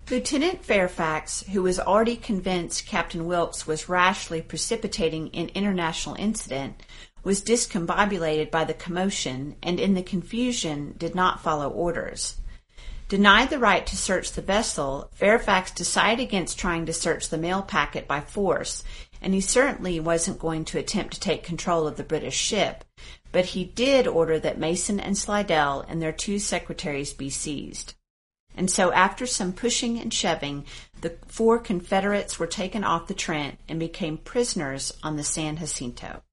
Lieutenant 0.10 0.64
Fairfax, 0.64 1.44
who 1.52 1.62
was 1.62 1.80
already 1.80 2.16
convinced 2.16 2.88
Captain 2.88 3.26
Wilkes 3.26 3.68
was 3.68 3.90
rashly 3.90 4.42
precipitating 4.42 5.30
an 5.36 5.50
international 5.50 6.16
incident, 6.16 6.82
was 7.24 7.44
discombobulated 7.44 8.50
by 8.50 8.64
the 8.64 8.74
commotion 8.74 9.58
and 9.62 9.80
in 9.80 9.94
the 9.94 10.02
confusion 10.02 10.96
did 10.98 11.14
not 11.14 11.44
follow 11.44 11.70
orders. 11.70 12.38
Denied 13.10 13.50
the 13.50 13.60
right 13.60 13.86
to 13.88 13.96
search 13.96 14.34
the 14.34 14.42
vessel, 14.42 15.10
Fairfax 15.14 15.72
decided 15.72 16.22
against 16.22 16.60
trying 16.60 16.86
to 16.86 16.94
search 16.94 17.30
the 17.30 17.38
mail 17.38 17.62
packet 17.62 18.06
by 18.06 18.20
force, 18.20 18.84
and 19.22 19.34
he 19.34 19.42
certainly 19.42 20.00
wasn't 20.00 20.40
going 20.40 20.66
to 20.66 20.80
attempt 20.80 21.14
to 21.14 21.20
take 21.20 21.44
control 21.44 21.88
of 21.88 21.98
the 21.98 22.04
British 22.04 22.38
ship, 22.38 22.84
but 23.32 23.46
he 23.46 23.64
did 23.64 24.08
order 24.08 24.40
that 24.40 24.58
Mason 24.58 25.00
and 25.00 25.18
Slidell 25.18 25.86
and 25.88 26.02
their 26.02 26.12
two 26.12 26.40
secretaries 26.40 27.14
be 27.14 27.30
seized. 27.30 27.94
And 28.56 28.72
so 28.72 28.92
after 28.92 29.28
some 29.28 29.54
pushing 29.54 30.00
and 30.00 30.12
shoving, 30.12 30.66
the 31.02 31.16
four 31.28 31.60
Confederates 31.60 32.40
were 32.40 32.48
taken 32.48 32.84
off 32.84 33.08
the 33.08 33.14
Trent 33.14 33.60
and 33.70 33.80
became 33.80 34.18
prisoners 34.18 34.92
on 35.04 35.16
the 35.16 35.24
San 35.24 35.58
Jacinto. 35.58 36.24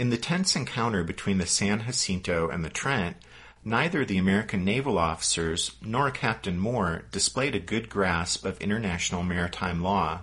In 0.00 0.08
the 0.08 0.16
tense 0.16 0.56
encounter 0.56 1.04
between 1.04 1.36
the 1.36 1.46
San 1.46 1.82
Jacinto 1.82 2.48
and 2.48 2.64
the 2.64 2.70
Trent, 2.70 3.18
neither 3.62 4.02
the 4.02 4.16
American 4.16 4.64
naval 4.64 4.96
officers 4.96 5.72
nor 5.82 6.10
Captain 6.10 6.58
Moore 6.58 7.02
displayed 7.12 7.54
a 7.54 7.60
good 7.60 7.90
grasp 7.90 8.46
of 8.46 8.58
international 8.62 9.22
maritime 9.22 9.82
law. 9.82 10.20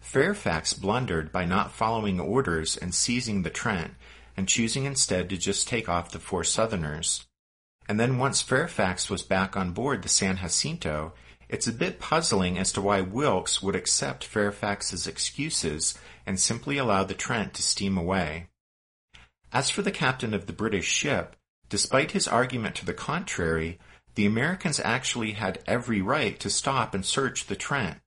Fairfax 0.00 0.72
blundered 0.72 1.30
by 1.30 1.44
not 1.44 1.74
following 1.74 2.18
orders 2.18 2.78
and 2.78 2.94
seizing 2.94 3.42
the 3.42 3.50
Trent, 3.50 3.92
and 4.38 4.48
choosing 4.48 4.86
instead 4.86 5.28
to 5.28 5.36
just 5.36 5.68
take 5.68 5.86
off 5.86 6.10
the 6.10 6.18
four 6.18 6.42
Southerners. 6.42 7.26
And 7.90 8.00
then 8.00 8.16
once 8.16 8.40
Fairfax 8.40 9.10
was 9.10 9.22
back 9.22 9.54
on 9.54 9.72
board 9.72 10.02
the 10.02 10.08
San 10.08 10.38
Jacinto, 10.38 11.12
it's 11.50 11.66
a 11.66 11.72
bit 11.72 12.00
puzzling 12.00 12.56
as 12.56 12.72
to 12.72 12.80
why 12.80 13.02
Wilkes 13.02 13.62
would 13.62 13.76
accept 13.76 14.24
Fairfax's 14.24 15.06
excuses 15.06 15.98
and 16.24 16.40
simply 16.40 16.78
allow 16.78 17.04
the 17.04 17.12
Trent 17.12 17.52
to 17.52 17.62
steam 17.62 17.98
away. 17.98 18.47
As 19.52 19.70
for 19.70 19.82
the 19.82 19.90
captain 19.90 20.34
of 20.34 20.46
the 20.46 20.52
British 20.52 20.86
ship, 20.86 21.34
despite 21.68 22.12
his 22.12 22.28
argument 22.28 22.74
to 22.76 22.84
the 22.84 22.94
contrary, 22.94 23.78
the 24.14 24.26
Americans 24.26 24.80
actually 24.80 25.32
had 25.32 25.62
every 25.66 26.02
right 26.02 26.38
to 26.40 26.50
stop 26.50 26.94
and 26.94 27.04
search 27.04 27.46
the 27.46 27.56
Trent. 27.56 27.98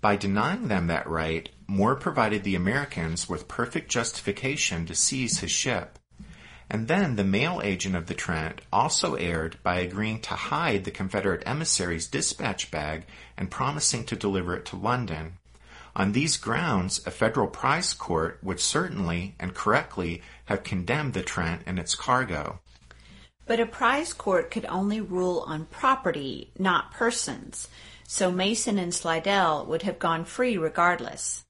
By 0.00 0.14
denying 0.14 0.68
them 0.68 0.86
that 0.86 1.08
right, 1.08 1.48
Moore 1.66 1.96
provided 1.96 2.44
the 2.44 2.54
Americans 2.54 3.28
with 3.28 3.48
perfect 3.48 3.90
justification 3.90 4.86
to 4.86 4.94
seize 4.94 5.40
his 5.40 5.50
ship. 5.50 5.98
And 6.70 6.86
then 6.86 7.16
the 7.16 7.24
mail 7.24 7.60
agent 7.64 7.96
of 7.96 8.06
the 8.06 8.14
Trent 8.14 8.60
also 8.72 9.14
erred 9.14 9.56
by 9.62 9.78
agreeing 9.80 10.20
to 10.20 10.34
hide 10.34 10.84
the 10.84 10.90
Confederate 10.90 11.42
emissary's 11.46 12.06
dispatch 12.06 12.70
bag 12.70 13.06
and 13.36 13.50
promising 13.50 14.04
to 14.04 14.16
deliver 14.16 14.54
it 14.54 14.66
to 14.66 14.76
London. 14.76 15.37
On 15.98 16.12
these 16.12 16.36
grounds, 16.36 17.04
a 17.06 17.10
federal 17.10 17.48
prize 17.48 17.92
court 17.92 18.38
would 18.40 18.60
certainly 18.60 19.34
and 19.40 19.52
correctly 19.52 20.22
have 20.44 20.62
condemned 20.62 21.12
the 21.12 21.24
Trent 21.24 21.62
and 21.66 21.76
its 21.76 21.96
cargo. 21.96 22.60
But 23.46 23.58
a 23.58 23.66
prize 23.66 24.12
court 24.12 24.52
could 24.52 24.64
only 24.66 25.00
rule 25.00 25.42
on 25.48 25.66
property, 25.66 26.52
not 26.56 26.92
persons, 26.92 27.66
so 28.06 28.30
Mason 28.30 28.78
and 28.78 28.94
Slidell 28.94 29.66
would 29.66 29.82
have 29.82 29.98
gone 29.98 30.24
free 30.24 30.56
regardless. 30.56 31.44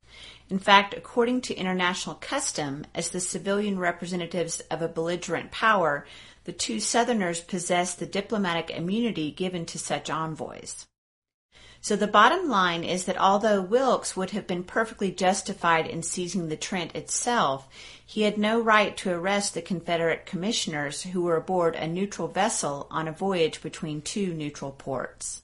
In 0.49 0.59
fact, 0.59 0.95
according 0.95 1.43
to 1.43 1.55
international 1.55 2.14
custom, 2.14 2.87
as 2.95 3.11
the 3.11 3.21
civilian 3.21 3.78
representatives 3.78 4.61
of 4.71 4.81
a 4.81 4.88
belligerent 4.88 5.50
power, 5.50 6.07
the 6.45 6.55
two 6.55 6.81
Southerners 6.81 7.43
possessed 7.43 7.99
the 7.99 8.07
diplomatic 8.07 8.71
immunity 8.71 9.31
given 9.31 9.67
to 9.67 9.78
such 9.78 10.09
envoys. 10.09 10.87
So 11.88 11.97
the 11.97 12.07
bottom 12.07 12.50
line 12.50 12.85
is 12.85 13.07
that 13.07 13.16
although 13.16 13.62
Wilkes 13.62 14.14
would 14.14 14.33
have 14.33 14.47
been 14.47 14.62
perfectly 14.62 15.11
justified 15.11 15.87
in 15.87 16.02
seizing 16.02 16.50
the 16.50 16.54
Trent 16.54 16.95
itself, 16.95 17.66
he 18.04 18.25
had 18.25 18.37
no 18.37 18.61
right 18.61 18.95
to 18.99 19.11
arrest 19.11 19.54
the 19.54 19.62
Confederate 19.62 20.26
commissioners 20.26 21.00
who 21.00 21.23
were 21.23 21.37
aboard 21.37 21.75
a 21.76 21.87
neutral 21.87 22.28
vessel 22.28 22.88
on 22.90 23.09
a 23.09 23.12
voyage 23.12 23.62
between 23.62 24.02
two 24.02 24.35
neutral 24.35 24.71
ports. 24.71 25.42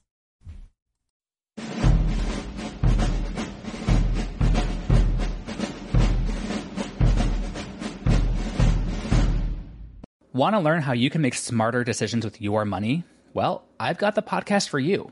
Want 10.31 10.53
to 10.53 10.59
learn 10.59 10.83
how 10.83 10.93
you 10.93 11.09
can 11.09 11.23
make 11.23 11.33
smarter 11.33 11.83
decisions 11.83 12.23
with 12.23 12.39
your 12.39 12.65
money? 12.65 13.03
Well, 13.33 13.63
I've 13.79 13.97
got 13.97 14.13
the 14.13 14.21
podcast 14.21 14.69
for 14.69 14.77
you. 14.77 15.11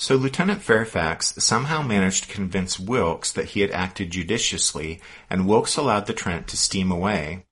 So 0.00 0.16
Lieutenant 0.16 0.62
Fairfax 0.62 1.34
somehow 1.44 1.82
managed 1.82 2.24
to 2.24 2.32
convince 2.32 2.80
Wilkes 2.80 3.32
that 3.32 3.50
he 3.50 3.60
had 3.60 3.70
acted 3.70 4.10
judiciously, 4.10 4.98
and 5.28 5.46
Wilkes 5.46 5.76
allowed 5.76 6.06
the 6.06 6.14
Trent 6.14 6.48
to 6.48 6.56
steam 6.56 6.90
away. 6.90 7.44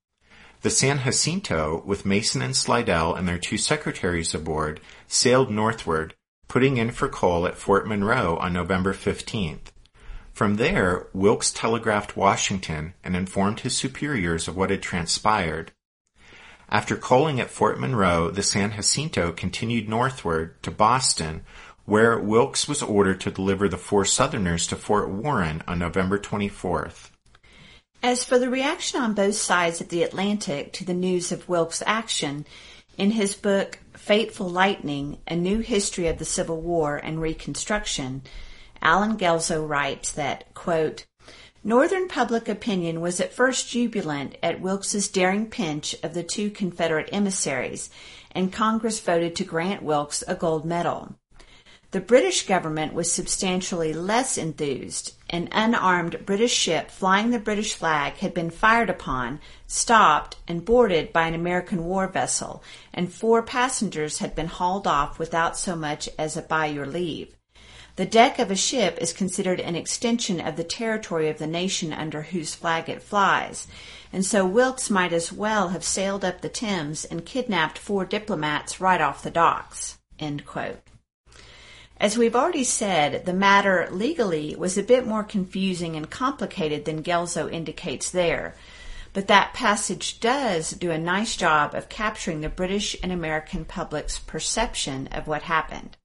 The 0.63 0.71
San 0.71 1.01
Jacinto, 1.01 1.83
with 1.85 2.07
Mason 2.07 2.41
and 2.41 2.57
Slidell 2.57 3.15
and 3.15 3.29
their 3.29 3.37
two 3.37 3.59
secretaries 3.59 4.33
aboard, 4.35 4.81
sailed 5.07 5.51
northward, 5.51 6.15
putting 6.49 6.79
in 6.79 6.91
for 6.91 7.07
coal 7.11 7.47
at 7.47 7.59
Fort 7.59 7.87
Monroe 7.87 8.39
on 8.39 8.55
November 8.55 8.95
15th. 8.95 9.71
From 10.33 10.57
there, 10.57 11.09
Wilkes 11.13 11.53
telegraphed 11.53 12.17
Washington 12.17 12.95
and 13.05 13.15
informed 13.15 13.61
his 13.61 13.77
superiors 13.77 14.49
of 14.49 14.57
what 14.57 14.71
had 14.71 14.81
transpired. 14.81 15.73
After 16.71 16.97
coaling 16.97 17.41
at 17.41 17.51
Fort 17.51 17.81
Monroe, 17.81 18.31
the 18.31 18.43
San 18.43 18.73
Jacinto 18.73 19.33
continued 19.33 19.89
northward 19.89 20.63
to 20.63 20.71
Boston, 20.71 21.45
where 21.89 22.19
Wilkes 22.19 22.69
was 22.69 22.83
ordered 22.83 23.19
to 23.19 23.31
deliver 23.31 23.67
the 23.67 23.79
four 23.79 24.05
Southerners 24.05 24.67
to 24.67 24.77
Fort 24.77 25.09
Warren 25.09 25.63
on 25.67 25.79
November 25.79 26.19
24th. 26.19 27.09
As 28.03 28.23
for 28.27 28.39
the 28.39 28.51
reaction 28.51 29.01
on 29.01 29.15
both 29.15 29.37
sides 29.37 29.81
of 29.81 29.89
the 29.89 30.03
Atlantic 30.03 30.75
to 30.75 30.85
the 30.85 30.93
news 30.93 31.33
of 31.33 31.49
Wilkes' 31.49 31.83
action, 31.87 32.45
in 32.99 33.13
his 33.13 33.35
book 33.35 33.79
Fateful 33.95 34.51
Lightning, 34.51 35.17
A 35.27 35.35
New 35.35 35.61
History 35.61 36.09
of 36.09 36.19
the 36.19 36.27
Civil 36.27 36.61
War 36.61 36.99
and 36.99 37.23
Reconstruction, 37.23 38.21
Allen 38.83 39.17
Guelzo 39.17 39.67
writes 39.67 40.13
that, 40.13 40.53
quote, 40.53 41.07
Northern 41.65 42.07
public 42.07 42.51
opinion 42.51 43.01
was 43.01 43.19
at 43.19 43.33
first 43.33 43.71
jubilant 43.71 44.37
at 44.43 44.61
Wilkes's 44.61 45.09
daring 45.09 45.47
pinch 45.47 45.97
of 46.03 46.13
the 46.13 46.23
two 46.23 46.51
Confederate 46.51 47.09
emissaries, 47.13 47.89
and 48.33 48.53
Congress 48.53 49.01
voted 49.01 49.35
to 49.37 49.45
grant 49.45 49.83
Wilkes 49.83 50.23
a 50.29 50.35
gold 50.35 50.67
medal. 50.67 51.17
The 51.91 52.01
British 52.01 52.47
government 52.47 52.93
was 52.93 53.11
substantially 53.11 53.95
less 53.95 54.37
enthused. 54.37 55.15
An 55.31 55.49
unarmed 55.53 56.27
British 56.27 56.53
ship 56.53 56.91
flying 56.91 57.31
the 57.31 57.39
British 57.39 57.73
flag 57.73 58.19
had 58.19 58.35
been 58.35 58.51
fired 58.51 58.91
upon, 58.91 59.41
stopped, 59.67 60.37
and 60.47 60.67
boarded 60.67 61.15
by 61.15 61.27
an 61.27 61.35
American 61.35 61.87
war 61.87 62.07
vessel, 62.07 62.63
and 62.93 63.11
four 63.11 63.43
passengers 63.43 64.19
had 64.19 64.35
been 64.35 64.49
hauled 64.49 64.87
off 64.87 65.19
without 65.19 65.57
so 65.57 65.75
much 65.75 66.11
as 66.19 66.37
a 66.37 66.43
by 66.43 66.67
your 66.67 66.85
leave. 66.85 67.35
The 67.97 68.05
deck 68.05 68.39
of 68.39 68.51
a 68.51 68.55
ship 68.55 68.99
is 69.01 69.15
considered 69.15 69.59
an 69.59 69.75
extension 69.75 70.41
of 70.41 70.57
the 70.57 70.65
territory 70.65 71.31
of 71.31 71.39
the 71.39 71.47
nation 71.47 71.95
under 71.95 72.21
whose 72.21 72.55
flag 72.55 72.91
it 72.91 73.03
flies, 73.03 73.67
and 74.13 74.27
so 74.27 74.45
Wilkes 74.45 74.91
might 74.91 75.15
as 75.15 75.33
well 75.33 75.71
have 75.71 75.85
sailed 75.85 76.23
up 76.23 76.43
the 76.43 76.51
Thames 76.51 77.07
and 77.07 77.25
kidnapped 77.25 77.79
four 77.79 78.05
diplomats 78.05 78.79
right 78.79 79.01
off 79.01 79.23
the 79.23 79.31
docks. 79.31 79.97
As 82.01 82.17
we've 82.17 82.37
already 82.37 82.63
said, 82.63 83.25
the 83.25 83.33
matter 83.33 83.89
legally 83.91 84.55
was 84.55 84.79
a 84.79 84.85
bit 84.85 85.05
more 85.05 85.25
confusing 85.25 85.97
and 85.97 86.09
complicated 86.09 86.85
than 86.85 87.03
Guelzo 87.03 87.51
indicates 87.51 88.13
there, 88.13 88.55
but 89.13 89.27
that 89.27 89.53
passage 89.53 90.21
does 90.21 90.71
do 90.71 90.93
a 90.93 90.99
nice 90.99 91.35
job 91.37 91.75
of 91.75 91.89
capturing 91.89 92.41
the 92.41 92.49
British 92.49 92.97
and 93.03 93.11
American 93.11 93.65
public's 93.65 94.17
perception 94.17 95.09
of 95.09 95.27
what 95.27 95.43
happened. 95.43 95.97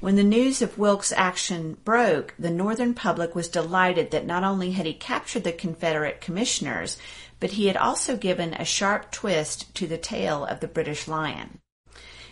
When 0.00 0.16
the 0.16 0.22
news 0.22 0.62
of 0.62 0.78
Wilkes' 0.78 1.12
action 1.12 1.76
broke, 1.84 2.34
the 2.38 2.50
Northern 2.50 2.94
public 2.94 3.34
was 3.34 3.48
delighted 3.48 4.12
that 4.12 4.26
not 4.26 4.44
only 4.44 4.72
had 4.72 4.86
he 4.86 4.94
captured 4.94 5.44
the 5.44 5.52
Confederate 5.52 6.22
commissioners, 6.22 6.96
but 7.38 7.52
he 7.52 7.66
had 7.66 7.76
also 7.76 8.16
given 8.16 8.54
a 8.54 8.64
sharp 8.64 9.12
twist 9.12 9.74
to 9.74 9.86
the 9.86 9.98
tail 9.98 10.46
of 10.46 10.60
the 10.60 10.68
British 10.68 11.06
lion. 11.06 11.58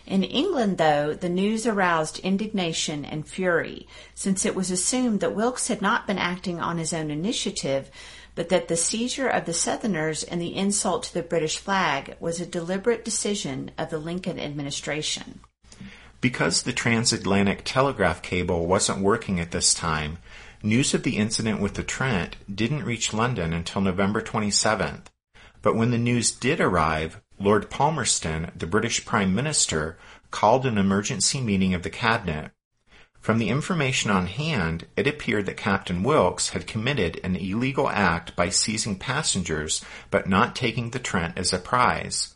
In 0.07 0.23
England, 0.23 0.77
though, 0.77 1.13
the 1.13 1.29
news 1.29 1.67
aroused 1.67 2.19
indignation 2.19 3.05
and 3.05 3.27
fury, 3.27 3.87
since 4.15 4.45
it 4.45 4.55
was 4.55 4.71
assumed 4.71 5.19
that 5.19 5.35
Wilkes 5.35 5.67
had 5.67 5.81
not 5.81 6.07
been 6.07 6.17
acting 6.17 6.59
on 6.59 6.77
his 6.77 6.91
own 6.91 7.11
initiative, 7.11 7.89
but 8.35 8.49
that 8.49 8.67
the 8.67 8.77
seizure 8.77 9.27
of 9.27 9.45
the 9.45 9.53
Southerners 9.53 10.23
and 10.23 10.41
the 10.41 10.55
insult 10.55 11.03
to 11.03 11.13
the 11.13 11.21
British 11.21 11.57
flag 11.57 12.15
was 12.19 12.39
a 12.39 12.45
deliberate 12.45 13.05
decision 13.05 13.71
of 13.77 13.89
the 13.89 13.97
Lincoln 13.97 14.39
administration. 14.39 15.41
Because 16.21 16.63
the 16.63 16.73
transatlantic 16.73 17.61
telegraph 17.63 18.21
cable 18.21 18.67
wasn't 18.67 19.01
working 19.01 19.39
at 19.39 19.51
this 19.51 19.73
time, 19.73 20.19
news 20.63 20.93
of 20.93 21.03
the 21.03 21.17
incident 21.17 21.59
with 21.59 21.73
the 21.73 21.83
Trent 21.83 22.37
didn't 22.53 22.85
reach 22.85 23.13
London 23.13 23.53
until 23.53 23.81
November 23.81 24.21
27th. 24.21 25.05
But 25.61 25.75
when 25.75 25.91
the 25.91 25.97
news 25.97 26.31
did 26.31 26.59
arrive, 26.59 27.21
Lord 27.43 27.69
Palmerston, 27.69 28.51
the 28.55 28.67
British 28.67 29.03
Prime 29.03 29.33
Minister, 29.33 29.97
called 30.29 30.65
an 30.65 30.77
emergency 30.77 31.41
meeting 31.41 31.73
of 31.73 31.83
the 31.83 31.89
Cabinet. 31.89 32.51
From 33.19 33.37
the 33.37 33.49
information 33.49 34.09
on 34.09 34.27
hand, 34.27 34.85
it 34.95 35.07
appeared 35.07 35.45
that 35.45 35.57
Captain 35.57 36.03
Wilkes 36.03 36.49
had 36.49 36.67
committed 36.67 37.19
an 37.23 37.35
illegal 37.35 37.89
act 37.89 38.35
by 38.35 38.49
seizing 38.49 38.97
passengers 38.97 39.83
but 40.09 40.27
not 40.27 40.55
taking 40.55 40.89
the 40.89 40.99
Trent 40.99 41.37
as 41.37 41.51
a 41.51 41.59
prize. 41.59 42.35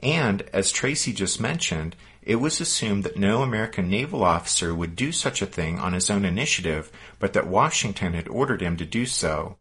And, 0.00 0.42
as 0.52 0.72
Tracy 0.72 1.12
just 1.12 1.40
mentioned, 1.40 1.96
it 2.22 2.36
was 2.36 2.60
assumed 2.60 3.04
that 3.04 3.16
no 3.16 3.42
American 3.42 3.88
naval 3.88 4.24
officer 4.24 4.74
would 4.74 4.96
do 4.96 5.12
such 5.12 5.40
a 5.40 5.46
thing 5.46 5.78
on 5.78 5.92
his 5.92 6.10
own 6.10 6.24
initiative, 6.24 6.90
but 7.18 7.32
that 7.32 7.46
Washington 7.46 8.14
had 8.14 8.28
ordered 8.28 8.60
him 8.60 8.76
to 8.76 8.84
do 8.84 9.06
so. 9.06 9.58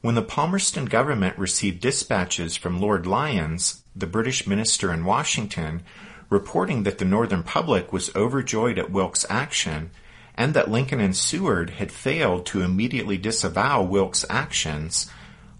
When 0.00 0.14
the 0.14 0.22
Palmerston 0.22 0.86
government 0.86 1.38
received 1.38 1.80
dispatches 1.80 2.56
from 2.56 2.80
Lord 2.80 3.06
Lyons, 3.06 3.81
the 3.94 4.06
British 4.06 4.46
minister 4.46 4.92
in 4.92 5.04
Washington, 5.04 5.82
reporting 6.30 6.82
that 6.82 6.98
the 6.98 7.04
Northern 7.04 7.42
public 7.42 7.92
was 7.92 8.14
overjoyed 8.16 8.78
at 8.78 8.90
Wilkes' 8.90 9.26
action, 9.28 9.90
and 10.34 10.54
that 10.54 10.70
Lincoln 10.70 11.00
and 11.00 11.16
Seward 11.16 11.70
had 11.70 11.92
failed 11.92 12.46
to 12.46 12.62
immediately 12.62 13.18
disavow 13.18 13.82
Wilkes' 13.82 14.24
actions, 14.30 15.10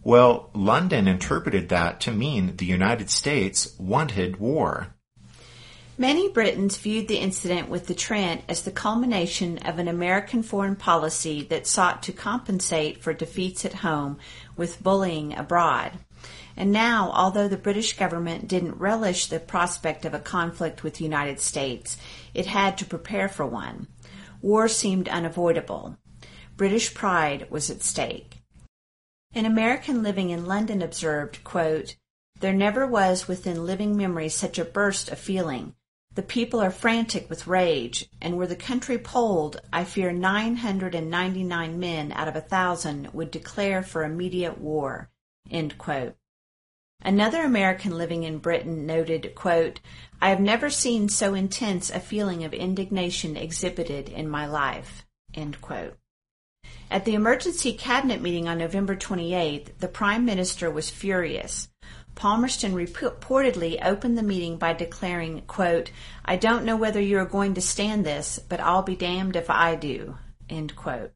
well, 0.04 0.50
London 0.52 1.06
interpreted 1.06 1.68
that 1.68 2.00
to 2.00 2.10
mean 2.10 2.56
the 2.56 2.66
United 2.66 3.08
States 3.08 3.74
wanted 3.78 4.38
war. 4.38 4.88
Many 5.96 6.28
Britons 6.30 6.78
viewed 6.78 7.06
the 7.06 7.18
incident 7.18 7.68
with 7.68 7.86
the 7.86 7.94
Trent 7.94 8.42
as 8.48 8.62
the 8.62 8.72
culmination 8.72 9.58
of 9.58 9.78
an 9.78 9.86
American 9.86 10.42
foreign 10.42 10.74
policy 10.74 11.42
that 11.44 11.66
sought 11.66 12.02
to 12.04 12.12
compensate 12.12 13.02
for 13.02 13.12
defeats 13.12 13.64
at 13.64 13.74
home 13.74 14.18
with 14.56 14.82
bullying 14.82 15.36
abroad. 15.36 15.92
And 16.62 16.70
now, 16.70 17.10
although 17.12 17.48
the 17.48 17.56
British 17.56 17.96
government 17.96 18.46
didn't 18.46 18.78
relish 18.78 19.26
the 19.26 19.40
prospect 19.40 20.04
of 20.04 20.14
a 20.14 20.20
conflict 20.20 20.84
with 20.84 20.94
the 20.94 21.02
United 21.02 21.40
States, 21.40 21.96
it 22.34 22.46
had 22.46 22.78
to 22.78 22.84
prepare 22.84 23.28
for 23.28 23.44
one. 23.44 23.88
War 24.40 24.68
seemed 24.68 25.08
unavoidable. 25.08 25.98
British 26.56 26.94
pride 26.94 27.50
was 27.50 27.68
at 27.68 27.82
stake. 27.82 28.44
An 29.34 29.44
American 29.44 30.04
living 30.04 30.30
in 30.30 30.46
London 30.46 30.82
observed, 30.82 31.42
quote, 31.42 31.96
There 32.38 32.52
never 32.52 32.86
was 32.86 33.26
within 33.26 33.66
living 33.66 33.96
memory 33.96 34.28
such 34.28 34.56
a 34.56 34.64
burst 34.64 35.08
of 35.08 35.18
feeling 35.18 35.74
the 36.14 36.22
people 36.22 36.60
are 36.60 36.70
frantic 36.70 37.28
with 37.28 37.48
rage, 37.48 38.08
and 38.20 38.36
were 38.36 38.46
the 38.46 38.54
country 38.54 38.98
polled, 38.98 39.60
I 39.72 39.82
fear 39.82 40.12
999 40.12 41.80
men 41.80 42.12
out 42.12 42.28
of 42.28 42.36
a 42.36 42.40
thousand 42.40 43.08
would 43.12 43.32
declare 43.32 43.82
for 43.82 44.04
immediate 44.04 44.58
war. 44.58 45.10
Another 47.04 47.42
American 47.42 47.98
living 47.98 48.22
in 48.22 48.38
Britain 48.38 48.86
noted, 48.86 49.34
quote, 49.34 49.80
I 50.20 50.28
have 50.30 50.40
never 50.40 50.70
seen 50.70 51.08
so 51.08 51.34
intense 51.34 51.90
a 51.90 51.98
feeling 51.98 52.44
of 52.44 52.54
indignation 52.54 53.36
exhibited 53.36 54.08
in 54.08 54.28
my 54.28 54.46
life. 54.46 55.04
At 56.90 57.04
the 57.04 57.14
emergency 57.14 57.72
cabinet 57.72 58.20
meeting 58.20 58.46
on 58.46 58.58
November 58.58 58.94
28th, 58.94 59.78
the 59.78 59.88
Prime 59.88 60.24
Minister 60.24 60.70
was 60.70 60.90
furious. 60.90 61.68
Palmerston 62.14 62.72
reportedly 62.72 63.84
opened 63.84 64.16
the 64.16 64.22
meeting 64.22 64.58
by 64.58 64.72
declaring, 64.72 65.42
quote, 65.48 65.90
I 66.24 66.36
don't 66.36 66.64
know 66.64 66.76
whether 66.76 67.00
you 67.00 67.18
are 67.18 67.24
going 67.24 67.54
to 67.54 67.60
stand 67.60 68.04
this, 68.04 68.38
but 68.38 68.60
I'll 68.60 68.82
be 68.82 68.94
damned 68.94 69.34
if 69.34 69.50
I 69.50 69.74
do. 69.74 70.18
End 70.48 70.76
quote. 70.76 71.12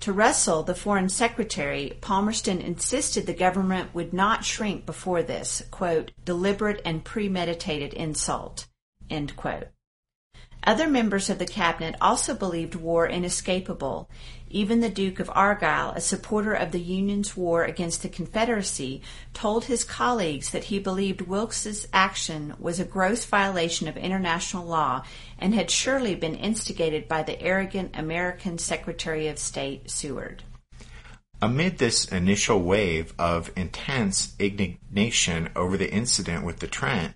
To 0.00 0.12
Russell, 0.12 0.62
the 0.62 0.74
Foreign 0.74 1.08
Secretary, 1.08 1.96
Palmerston 2.00 2.60
insisted 2.60 3.26
the 3.26 3.32
government 3.32 3.94
would 3.94 4.12
not 4.12 4.44
shrink 4.44 4.84
before 4.84 5.22
this, 5.22 5.62
quote, 5.70 6.10
deliberate 6.24 6.82
and 6.84 7.04
premeditated 7.04 7.94
insult. 7.94 8.66
Other 10.66 10.88
members 10.88 11.28
of 11.30 11.38
the 11.38 11.46
cabinet 11.46 11.94
also 12.00 12.34
believed 12.34 12.74
war 12.74 13.06
inescapable. 13.06 14.10
Even 14.54 14.78
the 14.78 14.88
Duke 14.88 15.18
of 15.18 15.28
Argyll, 15.34 15.90
a 15.96 16.00
supporter 16.00 16.54
of 16.54 16.70
the 16.70 16.80
Union's 16.80 17.36
war 17.36 17.64
against 17.64 18.02
the 18.02 18.08
Confederacy, 18.08 19.02
told 19.32 19.64
his 19.64 19.82
colleagues 19.82 20.50
that 20.50 20.62
he 20.62 20.78
believed 20.78 21.22
Wilkes's 21.22 21.88
action 21.92 22.54
was 22.60 22.78
a 22.78 22.84
gross 22.84 23.24
violation 23.24 23.88
of 23.88 23.96
international 23.96 24.64
law 24.64 25.02
and 25.40 25.56
had 25.56 25.72
surely 25.72 26.14
been 26.14 26.36
instigated 26.36 27.08
by 27.08 27.24
the 27.24 27.42
arrogant 27.42 27.98
American 27.98 28.56
Secretary 28.56 29.26
of 29.26 29.40
State 29.40 29.90
Seward. 29.90 30.44
Amid 31.42 31.78
this 31.78 32.04
initial 32.04 32.62
wave 32.62 33.12
of 33.18 33.50
intense 33.56 34.36
indignation 34.38 35.48
over 35.56 35.76
the 35.76 35.92
incident 35.92 36.44
with 36.44 36.60
the 36.60 36.68
Trent, 36.68 37.14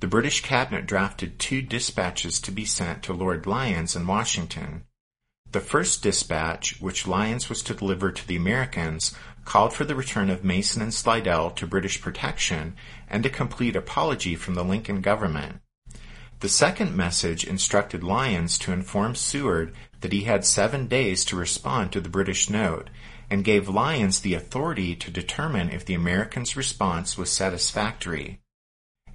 the 0.00 0.08
British 0.08 0.42
cabinet 0.42 0.86
drafted 0.86 1.38
two 1.38 1.62
dispatches 1.62 2.40
to 2.40 2.50
be 2.50 2.64
sent 2.64 3.04
to 3.04 3.12
Lord 3.12 3.46
Lyons 3.46 3.94
in 3.94 4.08
Washington. 4.08 4.82
The 5.52 5.60
first 5.60 6.02
dispatch, 6.02 6.80
which 6.80 7.08
Lyons 7.08 7.48
was 7.48 7.62
to 7.62 7.74
deliver 7.74 8.12
to 8.12 8.26
the 8.26 8.36
Americans, 8.36 9.14
called 9.44 9.72
for 9.72 9.84
the 9.84 9.96
return 9.96 10.30
of 10.30 10.44
Mason 10.44 10.80
and 10.80 10.94
Slidell 10.94 11.50
to 11.52 11.66
British 11.66 12.00
protection 12.00 12.76
and 13.08 13.26
a 13.26 13.30
complete 13.30 13.74
apology 13.74 14.36
from 14.36 14.54
the 14.54 14.64
Lincoln 14.64 15.00
government. 15.00 15.60
The 16.38 16.48
second 16.48 16.96
message 16.96 17.44
instructed 17.44 18.04
Lyons 18.04 18.58
to 18.58 18.72
inform 18.72 19.14
Seward 19.14 19.74
that 20.00 20.12
he 20.12 20.22
had 20.22 20.46
seven 20.46 20.86
days 20.86 21.24
to 21.26 21.36
respond 21.36 21.92
to 21.92 22.00
the 22.00 22.08
British 22.08 22.48
note, 22.48 22.88
and 23.28 23.44
gave 23.44 23.68
Lyons 23.68 24.20
the 24.20 24.34
authority 24.34 24.94
to 24.96 25.10
determine 25.10 25.70
if 25.70 25.84
the 25.84 25.94
Americans' 25.94 26.56
response 26.56 27.18
was 27.18 27.30
satisfactory. 27.30 28.40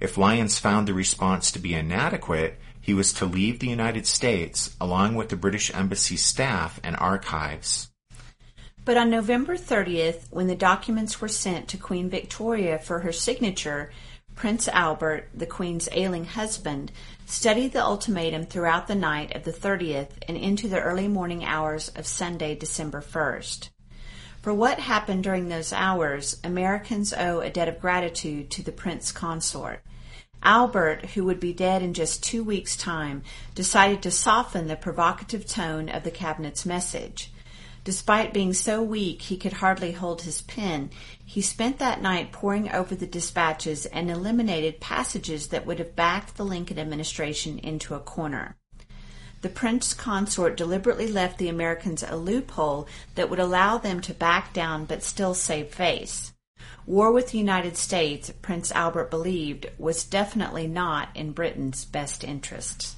If 0.00 0.16
Lyons 0.16 0.58
found 0.58 0.86
the 0.86 0.94
response 0.94 1.50
to 1.52 1.58
be 1.58 1.74
inadequate, 1.74 2.60
he 2.86 2.94
was 2.94 3.12
to 3.12 3.26
leave 3.26 3.58
the 3.58 3.66
United 3.66 4.06
States 4.06 4.76
along 4.80 5.16
with 5.16 5.28
the 5.28 5.36
British 5.36 5.74
Embassy 5.74 6.16
staff 6.16 6.78
and 6.84 6.94
archives. 6.98 7.90
But 8.84 8.96
on 8.96 9.10
November 9.10 9.56
30th, 9.56 10.28
when 10.30 10.46
the 10.46 10.54
documents 10.54 11.20
were 11.20 11.26
sent 11.26 11.66
to 11.66 11.76
Queen 11.76 12.08
Victoria 12.08 12.78
for 12.78 13.00
her 13.00 13.10
signature, 13.10 13.90
Prince 14.36 14.68
Albert, 14.68 15.30
the 15.34 15.46
Queen's 15.46 15.88
ailing 15.90 16.26
husband, 16.26 16.92
studied 17.24 17.72
the 17.72 17.82
ultimatum 17.82 18.44
throughout 18.44 18.86
the 18.86 18.94
night 18.94 19.34
of 19.34 19.42
the 19.42 19.52
30th 19.52 20.10
and 20.28 20.36
into 20.36 20.68
the 20.68 20.80
early 20.80 21.08
morning 21.08 21.44
hours 21.44 21.88
of 21.96 22.06
Sunday, 22.06 22.54
December 22.54 23.00
1st. 23.00 23.70
For 24.42 24.54
what 24.54 24.78
happened 24.78 25.24
during 25.24 25.48
those 25.48 25.72
hours, 25.72 26.40
Americans 26.44 27.12
owe 27.12 27.40
a 27.40 27.50
debt 27.50 27.66
of 27.66 27.80
gratitude 27.80 28.48
to 28.52 28.62
the 28.62 28.70
Prince 28.70 29.10
Consort. 29.10 29.82
Albert, 30.46 31.06
who 31.06 31.24
would 31.24 31.40
be 31.40 31.52
dead 31.52 31.82
in 31.82 31.92
just 31.92 32.22
two 32.22 32.44
weeks' 32.44 32.76
time, 32.76 33.24
decided 33.56 34.00
to 34.02 34.12
soften 34.12 34.68
the 34.68 34.76
provocative 34.76 35.44
tone 35.44 35.88
of 35.88 36.04
the 36.04 36.10
cabinet's 36.10 36.64
message. 36.64 37.32
Despite 37.82 38.32
being 38.32 38.54
so 38.54 38.80
weak 38.80 39.22
he 39.22 39.36
could 39.36 39.54
hardly 39.54 39.90
hold 39.90 40.22
his 40.22 40.42
pen, 40.42 40.90
he 41.24 41.42
spent 41.42 41.80
that 41.80 42.00
night 42.00 42.30
poring 42.30 42.70
over 42.70 42.94
the 42.94 43.08
dispatches 43.08 43.86
and 43.86 44.08
eliminated 44.08 44.78
passages 44.78 45.48
that 45.48 45.66
would 45.66 45.80
have 45.80 45.96
backed 45.96 46.36
the 46.36 46.44
Lincoln 46.44 46.78
administration 46.78 47.58
into 47.58 47.96
a 47.96 48.00
corner 48.00 48.56
the 49.42 49.48
prince 49.52 49.94
consort 49.94 50.56
deliberately 50.56 51.06
left 51.06 51.38
the 51.38 51.48
Americans 51.48 52.02
a 52.02 52.16
loophole 52.16 52.88
that 53.14 53.30
would 53.30 53.38
allow 53.38 53.78
them 53.78 54.00
to 54.00 54.14
back 54.14 54.52
down 54.52 54.84
but 54.84 55.04
still 55.04 55.34
save 55.34 55.68
face. 55.68 56.32
War 56.86 57.10
with 57.10 57.32
the 57.32 57.38
United 57.38 57.76
States, 57.76 58.32
Prince 58.42 58.70
Albert 58.70 59.10
believed, 59.10 59.66
was 59.76 60.04
definitely 60.04 60.68
not 60.68 61.08
in 61.16 61.32
Britain's 61.32 61.84
best 61.84 62.22
interests. 62.22 62.94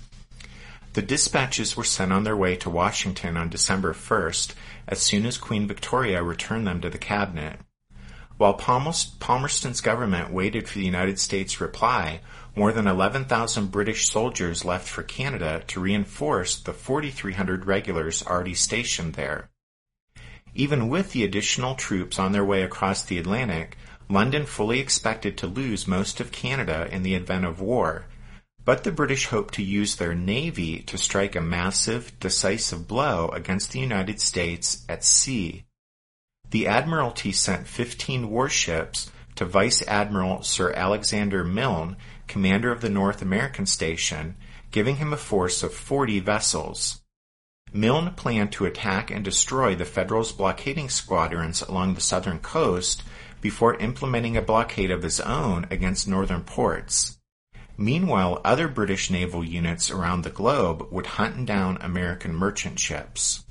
The 0.93 1.01
dispatches 1.01 1.75
were 1.75 1.85
sent 1.85 2.13
on 2.13 2.25
their 2.25 2.37
way 2.37 2.55
to 2.57 2.69
Washington 2.69 3.39
on 3.39 3.49
December 3.49 3.95
1st 3.95 4.53
as 4.87 5.01
soon 5.01 5.25
as 5.25 5.39
Queen 5.39 5.67
Victoria 5.67 6.23
returned 6.23 6.67
them 6.67 6.83
to 6.83 6.91
the 6.91 6.99
cabinet. 6.99 7.61
While 8.37 8.55
Palmerston's 8.55 9.81
government 9.81 10.33
waited 10.35 10.69
for 10.69 10.79
the 10.79 10.85
United 10.85 11.19
States' 11.19 11.59
reply, 11.59 12.21
more 12.55 12.73
than 12.73 12.87
11,000 12.87 13.71
British 13.71 14.07
soldiers 14.07 14.67
left 14.67 14.87
for 14.87 15.03
Canada 15.03 15.63
to 15.69 15.81
reinforce 15.81 16.61
the 16.61 16.75
4,300 16.75 17.65
regulars 17.65 18.23
already 18.23 18.55
stationed 18.55 19.15
there. 19.15 19.49
Even 20.55 20.89
with 20.89 21.13
the 21.13 21.25
additional 21.25 21.75
troops 21.75 22.19
on 22.19 22.33
their 22.33 22.45
way 22.45 22.63
across 22.63 23.03
the 23.03 23.19
Atlantic, 23.19 23.77
London 24.09 24.47
fully 24.47 24.81
expected 24.81 25.37
to 25.37 25.47
lose 25.47 25.87
most 25.87 26.21
of 26.21 26.33
Canada 26.33 26.89
in 26.91 27.03
the 27.03 27.15
event 27.15 27.45
of 27.45 27.61
war, 27.61 28.07
but 28.65 28.85
the 28.85 28.93
British 28.93 29.27
hoped 29.27 29.55
to 29.55 29.63
use 29.63 29.97
their 29.97 30.15
navy 30.15 30.81
to 30.81 30.99
strike 30.99 31.37
a 31.37 31.41
massive, 31.41 32.19
decisive 32.21 32.89
blow 32.89 33.29
against 33.29 33.73
the 33.73 33.81
United 33.81 34.21
States 34.21 34.85
at 34.89 35.05
sea. 35.05 35.65
The 36.51 36.67
Admiralty 36.67 37.33
sent 37.33 37.67
15 37.67 38.31
warships 38.31 39.11
to 39.37 39.45
Vice 39.45 39.83
Admiral 39.87 40.43
Sir 40.43 40.73
Alexander 40.73 41.45
Milne 41.45 41.97
commander 42.29 42.71
of 42.71 42.81
the 42.81 42.91
North 42.91 43.23
American 43.23 43.67
station, 43.67 44.37
giving 44.71 44.97
him 44.97 45.13
a 45.13 45.17
force 45.17 45.63
of 45.63 45.75
40 45.75 46.21
vessels. 46.21 47.01
Milne 47.73 48.13
planned 48.15 48.53
to 48.53 48.67
attack 48.67 49.11
and 49.11 49.25
destroy 49.25 49.75
the 49.75 49.85
Federals' 49.85 50.33
blockading 50.33 50.89
squadrons 50.89 51.63
along 51.63 51.95
the 51.95 52.01
southern 52.01 52.39
coast 52.39 53.03
before 53.41 53.77
implementing 53.77 54.37
a 54.37 54.43
blockade 54.43 54.91
of 54.91 55.03
his 55.03 55.21
own 55.21 55.67
against 55.71 56.09
northern 56.09 56.43
ports. 56.43 57.19
Meanwhile, 57.77 58.41
other 58.45 58.67
British 58.67 59.11
naval 59.11 59.45
units 59.45 59.91
around 59.91 60.23
the 60.23 60.31
globe 60.31 60.89
would 60.91 61.07
hunt 61.07 61.47
down 61.47 61.79
American 61.81 62.35
merchant 62.35 62.81
ships. 62.81 63.45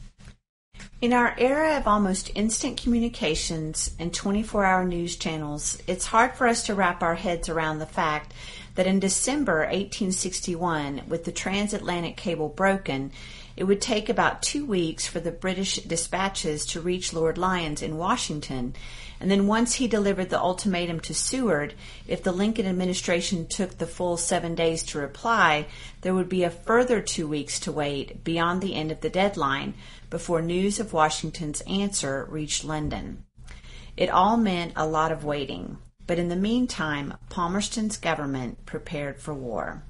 In 1.00 1.14
our 1.14 1.36
era 1.38 1.78
of 1.78 1.88
almost 1.88 2.32
instant 2.36 2.82
communications 2.82 3.96
and 4.00 4.14
24 4.14 4.66
hour 4.66 4.84
news 4.84 5.16
channels, 5.16 5.78
it's 5.88 6.08
hard 6.08 6.34
for 6.34 6.48
us 6.48 6.66
to 6.66 6.76
wrap 6.76 7.04
our 7.04 7.16
heads 7.16 7.50
around 7.50 7.80
the 7.80 7.86
fact 7.86 8.34
that 8.76 8.88
in 8.88 9.00
December 9.00 9.60
1861, 9.60 11.04
with 11.08 11.24
the 11.24 11.32
transatlantic 11.32 12.18
cable 12.18 12.50
broken, 12.50 13.12
it 13.58 13.64
would 13.64 13.82
take 13.82 14.08
about 14.08 14.44
two 14.44 14.66
weeks 14.66 15.08
for 15.08 15.20
the 15.20 15.32
British 15.32 15.78
dispatches 15.78 16.66
to 16.68 16.80
reach 16.80 17.12
Lord 17.12 17.38
Lyons 17.38 17.82
in 17.82 17.98
Washington, 17.98 18.76
and 19.20 19.32
then 19.32 19.48
once 19.48 19.74
he 19.74 19.88
delivered 19.88 20.30
the 20.30 20.40
ultimatum 20.40 21.00
to 21.02 21.14
Seward, 21.14 21.74
if 22.08 22.22
the 22.22 22.32
Lincoln 22.32 22.68
administration 22.68 23.48
took 23.48 23.78
the 23.78 23.88
full 23.88 24.16
seven 24.16 24.54
days 24.54 24.84
to 24.84 25.00
reply, 25.00 25.66
there 26.02 26.14
would 26.14 26.30
be 26.30 26.44
a 26.44 26.52
further 26.52 27.02
two 27.02 27.28
weeks 27.28 27.60
to 27.62 27.72
wait 27.72 28.24
beyond 28.24 28.62
the 28.62 28.76
end 28.76 28.92
of 28.92 29.02
the 29.02 29.10
deadline 29.10 29.74
before 30.12 30.42
news 30.42 30.80
of 30.80 30.94
Washington's 30.94 31.62
answer 31.62 32.28
reached 32.30 32.64
London. 32.64 33.26
It 33.98 34.12
all 34.12 34.38
meant 34.38 34.74
a 34.76 34.86
lot 34.86 35.12
of 35.12 35.24
waiting. 35.24 35.80
But 36.06 36.20
in 36.20 36.30
the 36.30 36.38
meantime, 36.38 37.16
Palmerston's 37.30 37.98
government 37.98 38.66
prepared 38.66 39.20
for 39.20 39.34
war. 39.34 39.84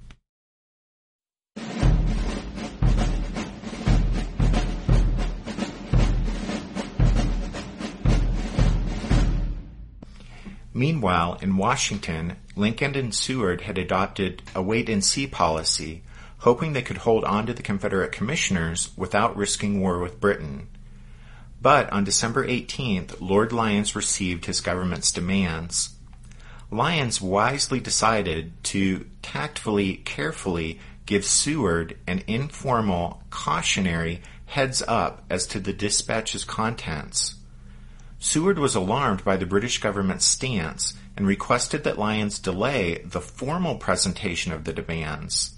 Meanwhile, 10.77 11.39
in 11.41 11.57
Washington, 11.57 12.35
Lincoln 12.55 12.93
and 12.93 13.11
Seward 13.11 13.61
had 13.61 13.79
adopted 13.79 14.43
a 14.53 14.61
wait 14.61 14.89
and 14.89 15.03
see 15.03 15.25
policy, 15.25 16.03
hoping 16.37 16.73
they 16.73 16.83
could 16.83 16.97
hold 16.97 17.23
on 17.23 17.47
to 17.47 17.53
the 17.55 17.63
Confederate 17.63 18.11
commissioners 18.11 18.91
without 18.95 19.35
risking 19.35 19.81
war 19.81 19.97
with 19.97 20.19
Britain. 20.19 20.67
But 21.59 21.91
on 21.91 22.03
December 22.03 22.45
18th, 22.45 23.19
Lord 23.19 23.51
Lyons 23.51 23.95
received 23.95 24.45
his 24.45 24.61
government's 24.61 25.11
demands. 25.11 25.95
Lyons 26.69 27.19
wisely 27.19 27.79
decided 27.79 28.63
to 28.65 29.07
tactfully, 29.23 29.95
carefully 30.05 30.79
give 31.07 31.25
Seward 31.25 31.97
an 32.05 32.21
informal, 32.27 33.23
cautionary 33.31 34.21
heads 34.45 34.83
up 34.87 35.23
as 35.27 35.47
to 35.47 35.59
the 35.59 35.73
dispatch's 35.73 36.43
contents. 36.43 37.33
Seward 38.19 38.57
was 38.57 38.73
alarmed 38.73 39.23
by 39.23 39.37
the 39.37 39.45
British 39.45 39.79
government's 39.79 40.25
stance 40.25 40.95
and 41.15 41.27
requested 41.27 41.83
that 41.83 41.99
Lyons 41.99 42.39
delay 42.39 42.99
the 43.05 43.21
formal 43.21 43.75
presentation 43.75 44.51
of 44.51 44.63
the 44.63 44.73
demands. 44.73 45.55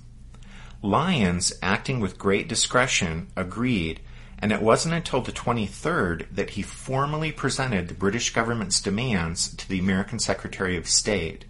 Lyons, 0.82 1.54
acting 1.62 2.00
with 2.00 2.18
great 2.18 2.48
discretion, 2.50 3.28
agreed, 3.36 4.02
and 4.40 4.52
it 4.52 4.62
wasn't 4.62 4.94
until 4.94 5.22
the 5.22 5.32
23rd 5.32 6.26
that 6.32 6.52
he 6.52 6.62
formally 6.62 7.32
presented 7.32 7.88
the 7.88 7.94
British 7.94 8.34
government's 8.34 8.82
demands 8.82 9.54
to 9.56 9.68
the 9.68 9.80
American 9.80 10.20
Secretary 10.20 10.78
of 10.78 10.88
State. 10.88 11.46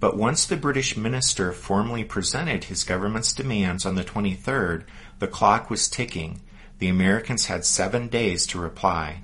But 0.00 0.16
once 0.16 0.46
the 0.46 0.56
British 0.56 0.96
minister 0.96 1.52
formally 1.52 2.04
presented 2.04 2.64
his 2.64 2.84
government's 2.84 3.32
demands 3.32 3.84
on 3.84 3.96
the 3.96 4.04
23rd, 4.04 4.84
the 5.18 5.26
clock 5.26 5.70
was 5.70 5.88
ticking. 5.88 6.40
The 6.78 6.88
Americans 6.88 7.46
had 7.46 7.64
seven 7.64 8.06
days 8.06 8.46
to 8.46 8.60
reply. 8.60 9.22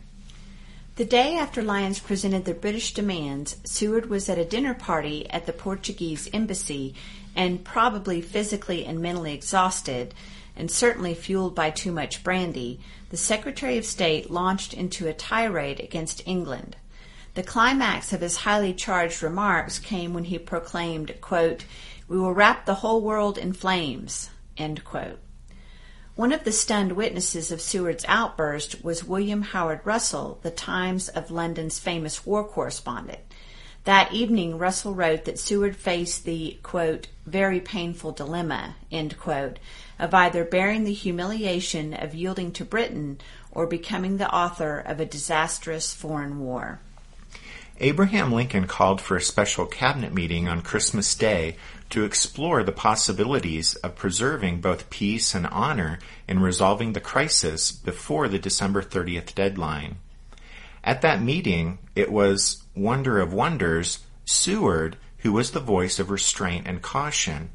The 0.97 1.05
day 1.05 1.37
after 1.37 1.61
Lyons 1.61 1.99
presented 1.99 2.45
the 2.45 2.55
British 2.55 2.95
demands, 2.95 3.57
Seward 3.65 4.09
was 4.09 4.29
at 4.29 4.39
a 4.39 4.45
dinner 4.45 4.75
party 4.75 5.29
at 5.29 5.45
the 5.45 5.53
Portuguese 5.53 6.29
embassy 6.33 6.95
and 7.35 7.65
probably 7.65 8.21
physically 8.21 8.85
and 8.85 9.01
mentally 9.01 9.35
exhausted, 9.35 10.15
and 10.55 10.71
certainly 10.71 11.15
fueled 11.15 11.53
by 11.53 11.71
too 11.71 11.91
much 11.91 12.23
brandy, 12.23 12.79
the 13.11 13.17
Secretary 13.17 13.77
of 13.77 13.85
State 13.85 14.31
launched 14.31 14.73
into 14.73 15.09
a 15.09 15.13
tirade 15.13 15.81
against 15.81 16.23
England. 16.27 16.77
The 17.35 17.43
climax 17.43 18.13
of 18.13 18.21
his 18.21 18.37
highly 18.37 18.73
charged 18.73 19.21
remarks 19.21 19.81
came 19.81 20.15
when 20.15 20.23
he 20.23 20.39
proclaimed, 20.39 21.21
quote, 21.21 21.65
We 22.07 22.19
will 22.19 22.33
wrap 22.33 22.67
the 22.67 22.75
whole 22.75 23.01
world 23.01 23.37
in 23.37 23.53
flames. 23.53 24.31
One 26.17 26.31
of 26.31 26.45
the 26.45 26.53
stunned 26.53 26.93
witnesses 26.93 27.51
of 27.51 27.61
Seward's 27.61 28.05
outburst 28.07 28.85
was 28.85 29.03
William 29.03 29.43
Howard 29.43 29.81
Russell, 29.83 30.39
the 30.43 30.51
Times 30.53 31.09
of 31.09 31.33
London's 31.33 31.81
famous 31.81 32.25
war 32.25 32.45
correspondent. 32.45 33.19
That 33.83 34.13
evening, 34.13 34.57
Russell 34.57 34.95
wrote 34.95 35.25
that 35.25 35.41
Seward 35.41 35.75
faced 35.77 36.25
the, 36.25 36.57
quote, 36.63 37.09
very 37.27 37.59
painful 37.59 38.13
dilemma, 38.13 38.77
end 38.93 39.19
quote, 39.19 39.59
of 39.99 40.15
either 40.15 40.45
bearing 40.45 40.85
the 40.85 40.93
humiliation 40.93 41.93
of 41.95 42.15
yielding 42.15 42.53
to 42.53 42.65
Britain 42.65 43.19
or 43.51 43.67
becoming 43.67 44.17
the 44.17 44.33
author 44.33 44.79
of 44.79 45.01
a 45.01 45.05
disastrous 45.05 45.93
foreign 45.93 46.39
war. 46.39 46.79
Abraham 47.81 48.31
Lincoln 48.31 48.69
called 48.69 49.01
for 49.01 49.17
a 49.17 49.21
special 49.21 49.67
cabinet 49.67 50.15
meeting 50.15 50.47
on 50.47 50.63
Christmas 50.63 51.13
Day 51.17 51.57
to 51.95 52.05
explore 52.05 52.65
the 52.65 52.73
possibilities 52.73 53.77
of 53.77 53.95
preserving 53.95 54.61
both 54.61 54.91
peace 54.91 55.33
and 55.33 55.47
honor 55.47 55.97
in 56.27 56.41
resolving 56.41 56.93
the 56.93 57.01
crisis 57.01 57.71
before 57.71 58.27
the 58.27 58.37
December 58.37 58.83
30th 58.83 59.33
deadline. 59.37 59.95
At 60.83 61.03
that 61.03 61.23
meeting, 61.23 61.79
it 61.95 62.11
was, 62.11 62.65
wonder 62.75 63.21
of 63.21 63.33
wonders, 63.33 64.01
Seward 64.25 64.97
who 65.19 65.33
was 65.33 65.53
the 65.53 65.61
voice 65.61 66.01
of 66.01 66.11
restraint 66.11 66.67
and 66.67 66.83
caution. 66.83 67.51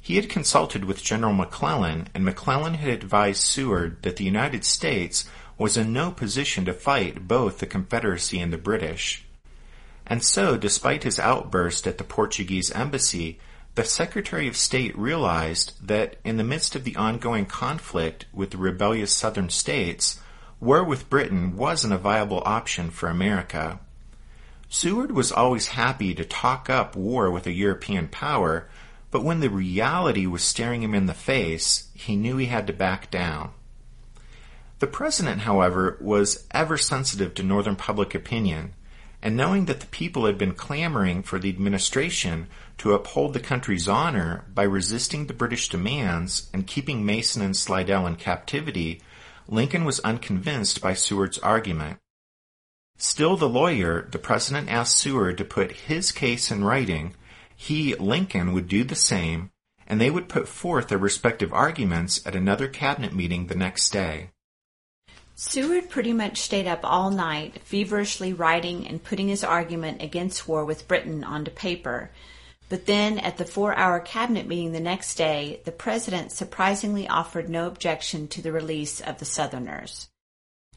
He 0.00 0.16
had 0.16 0.28
consulted 0.28 0.84
with 0.84 1.04
General 1.04 1.32
McClellan, 1.32 2.08
and 2.12 2.24
McClellan 2.24 2.74
had 2.74 2.90
advised 2.90 3.44
Seward 3.44 4.02
that 4.02 4.16
the 4.16 4.24
United 4.24 4.64
States 4.64 5.30
was 5.56 5.76
in 5.76 5.92
no 5.92 6.10
position 6.10 6.64
to 6.64 6.74
fight 6.74 7.28
both 7.28 7.58
the 7.58 7.66
Confederacy 7.66 8.40
and 8.40 8.52
the 8.52 8.58
British. 8.58 9.24
And 10.04 10.24
so, 10.24 10.56
despite 10.56 11.04
his 11.04 11.20
outburst 11.20 11.86
at 11.86 11.98
the 11.98 12.04
Portuguese 12.04 12.72
embassy, 12.72 13.38
the 13.74 13.84
Secretary 13.84 14.46
of 14.48 14.56
State 14.56 14.96
realized 14.98 15.86
that 15.86 16.16
in 16.24 16.36
the 16.36 16.44
midst 16.44 16.76
of 16.76 16.84
the 16.84 16.96
ongoing 16.96 17.46
conflict 17.46 18.26
with 18.32 18.50
the 18.50 18.58
rebellious 18.58 19.16
southern 19.16 19.48
states, 19.48 20.20
war 20.60 20.84
with 20.84 21.08
Britain 21.08 21.56
wasn't 21.56 21.94
a 21.94 21.98
viable 21.98 22.42
option 22.44 22.90
for 22.90 23.08
America. 23.08 23.80
Seward 24.68 25.12
was 25.12 25.32
always 25.32 25.68
happy 25.68 26.14
to 26.14 26.24
talk 26.24 26.68
up 26.68 26.94
war 26.96 27.30
with 27.30 27.46
a 27.46 27.52
European 27.52 28.08
power, 28.08 28.68
but 29.10 29.24
when 29.24 29.40
the 29.40 29.50
reality 29.50 30.26
was 30.26 30.42
staring 30.42 30.82
him 30.82 30.94
in 30.94 31.06
the 31.06 31.14
face, 31.14 31.88
he 31.94 32.14
knew 32.14 32.36
he 32.36 32.46
had 32.46 32.66
to 32.66 32.72
back 32.74 33.10
down. 33.10 33.52
The 34.80 34.86
president, 34.86 35.42
however, 35.42 35.96
was 36.00 36.46
ever 36.50 36.76
sensitive 36.76 37.34
to 37.34 37.42
Northern 37.42 37.76
public 37.76 38.14
opinion 38.14 38.74
and 39.22 39.36
knowing 39.36 39.66
that 39.66 39.78
the 39.78 39.86
people 39.86 40.26
had 40.26 40.36
been 40.36 40.54
clamoring 40.54 41.22
for 41.22 41.38
the 41.38 41.48
administration 41.48 42.48
to 42.78 42.92
uphold 42.92 43.32
the 43.32 43.40
country's 43.40 43.88
honor 43.88 44.44
by 44.52 44.64
resisting 44.64 45.26
the 45.26 45.34
British 45.34 45.68
demands 45.68 46.50
and 46.52 46.66
keeping 46.66 47.06
Mason 47.06 47.40
and 47.40 47.56
Slidell 47.56 48.06
in 48.06 48.16
captivity, 48.16 49.00
Lincoln 49.46 49.84
was 49.84 50.00
unconvinced 50.00 50.80
by 50.80 50.94
Seward's 50.94 51.38
argument. 51.38 51.98
Still 52.98 53.36
the 53.36 53.48
lawyer, 53.48 54.08
the 54.10 54.18
president 54.18 54.68
asked 54.68 54.98
Seward 54.98 55.38
to 55.38 55.44
put 55.44 55.72
his 55.72 56.10
case 56.10 56.50
in 56.50 56.64
writing. 56.64 57.14
He, 57.54 57.94
Lincoln, 57.94 58.52
would 58.52 58.68
do 58.68 58.82
the 58.82 58.94
same, 58.96 59.50
and 59.86 60.00
they 60.00 60.10
would 60.10 60.28
put 60.28 60.48
forth 60.48 60.88
their 60.88 60.98
respective 60.98 61.52
arguments 61.52 62.24
at 62.26 62.34
another 62.34 62.66
cabinet 62.66 63.14
meeting 63.14 63.46
the 63.46 63.54
next 63.54 63.90
day. 63.90 64.30
Seward 65.44 65.90
pretty 65.90 66.12
much 66.12 66.40
stayed 66.40 66.68
up 66.68 66.82
all 66.84 67.10
night, 67.10 67.62
feverishly 67.64 68.32
writing 68.32 68.86
and 68.86 69.02
putting 69.02 69.26
his 69.26 69.42
argument 69.42 70.00
against 70.00 70.46
war 70.46 70.64
with 70.64 70.86
Britain 70.86 71.24
onto 71.24 71.50
paper. 71.50 72.12
But 72.68 72.86
then, 72.86 73.18
at 73.18 73.38
the 73.38 73.44
four 73.44 73.76
hour 73.76 73.98
cabinet 73.98 74.46
meeting 74.46 74.70
the 74.70 74.78
next 74.78 75.16
day, 75.16 75.60
the 75.64 75.72
president 75.72 76.30
surprisingly 76.30 77.08
offered 77.08 77.48
no 77.48 77.66
objection 77.66 78.28
to 78.28 78.40
the 78.40 78.52
release 78.52 79.00
of 79.00 79.18
the 79.18 79.24
Southerners. 79.24 80.08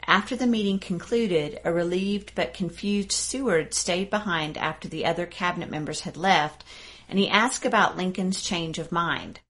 After 0.08 0.36
the 0.36 0.47
meeting 0.47 0.80
concluded, 0.80 1.62
a 1.63 1.71
relieved 1.71 2.32
but 2.34 2.56
confused 2.56 3.12
Seward 3.12 3.71
stayed 3.75 4.10
behind 4.10 4.58
after 4.58 4.88
the 4.88 5.06
other 5.06 5.28
cabinet 5.28 5.69
members 5.69 6.01
had 6.01 6.17
left, 6.17 6.63
and 7.08 7.19
he 7.19 7.30
asked 7.30 7.67
about 7.67 7.97
Lincoln's 7.97 8.41
change 8.41 8.80
of 8.80 8.91
mind. 8.91 9.41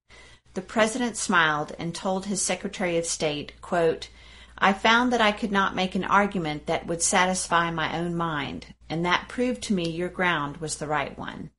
The 0.55 0.61
president 0.61 1.15
smiled 1.15 1.73
and 1.79 1.95
told 1.95 2.25
his 2.25 2.41
Secretary 2.41 2.97
of 2.97 3.05
State, 3.05 3.53
quote, 3.61 4.09
I 4.57 4.71
found 4.71 5.11
that 5.11 5.21
I 5.21 5.33
could 5.33 5.51
not 5.51 5.75
make 5.75 5.95
an 5.95 6.05
argument 6.05 6.67
that 6.67 6.87
would 6.87 7.01
satisfy 7.01 7.71
my 7.71 7.97
own 7.99 8.15
mind, 8.15 8.73
and 8.89 9.05
that 9.05 9.27
proved 9.27 9.63
to 9.63 9.73
me 9.73 9.89
your 9.89 10.09
ground 10.09 10.57
was 10.57 10.77
the 10.77 10.87
right 10.87 11.17
one. 11.17 11.51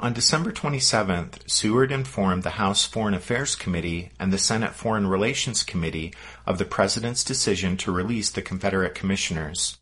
On 0.00 0.12
December 0.12 0.52
27th, 0.52 1.48
Seward 1.48 1.90
informed 1.92 2.42
the 2.42 2.50
House 2.50 2.84
Foreign 2.84 3.14
Affairs 3.14 3.54
Committee 3.54 4.10
and 4.20 4.32
the 4.32 4.38
Senate 4.38 4.74
Foreign 4.74 5.06
Relations 5.06 5.62
Committee 5.62 6.12
of 6.44 6.58
the 6.58 6.64
President's 6.64 7.24
decision 7.24 7.76
to 7.78 7.92
release 7.92 8.30
the 8.30 8.42
Confederate 8.42 8.94
commissioners. 8.94 9.78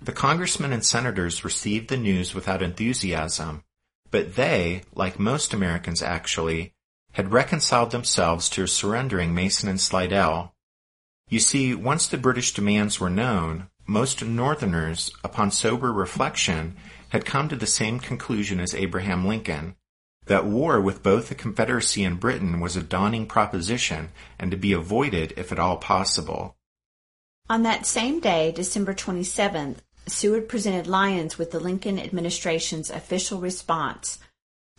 The 0.00 0.12
congressmen 0.12 0.72
and 0.72 0.84
senators 0.84 1.44
received 1.44 1.88
the 1.88 1.96
news 1.96 2.34
without 2.34 2.62
enthusiasm, 2.62 3.64
but 4.10 4.36
they, 4.36 4.82
like 4.94 5.18
most 5.18 5.52
Americans 5.52 6.02
actually, 6.02 6.72
had 7.12 7.32
reconciled 7.32 7.90
themselves 7.90 8.48
to 8.50 8.66
surrendering 8.66 9.34
Mason 9.34 9.68
and 9.68 9.80
Slidell. 9.80 10.54
You 11.28 11.40
see, 11.40 11.74
once 11.74 12.06
the 12.06 12.16
British 12.16 12.54
demands 12.54 13.00
were 13.00 13.10
known, 13.10 13.68
most 13.86 14.24
Northerners, 14.24 15.10
upon 15.24 15.50
sober 15.50 15.92
reflection, 15.92 16.76
had 17.08 17.24
come 17.24 17.48
to 17.48 17.56
the 17.56 17.66
same 17.66 17.98
conclusion 17.98 18.60
as 18.60 18.74
Abraham 18.74 19.26
Lincoln, 19.26 19.74
that 20.26 20.44
war 20.44 20.80
with 20.80 21.02
both 21.02 21.28
the 21.28 21.34
Confederacy 21.34 22.04
and 22.04 22.20
Britain 22.20 22.60
was 22.60 22.76
a 22.76 22.82
dawning 22.82 23.26
proposition 23.26 24.10
and 24.38 24.50
to 24.50 24.56
be 24.56 24.72
avoided 24.72 25.32
if 25.36 25.50
at 25.50 25.58
all 25.58 25.78
possible. 25.78 26.56
On 27.50 27.62
that 27.62 27.86
same 27.86 28.20
day, 28.20 28.52
December 28.52 28.92
27th, 28.92 29.78
Seward 30.10 30.48
presented 30.48 30.86
Lyons 30.86 31.38
with 31.38 31.50
the 31.50 31.60
Lincoln 31.60 31.98
administration's 31.98 32.90
official 32.90 33.40
response, 33.40 34.18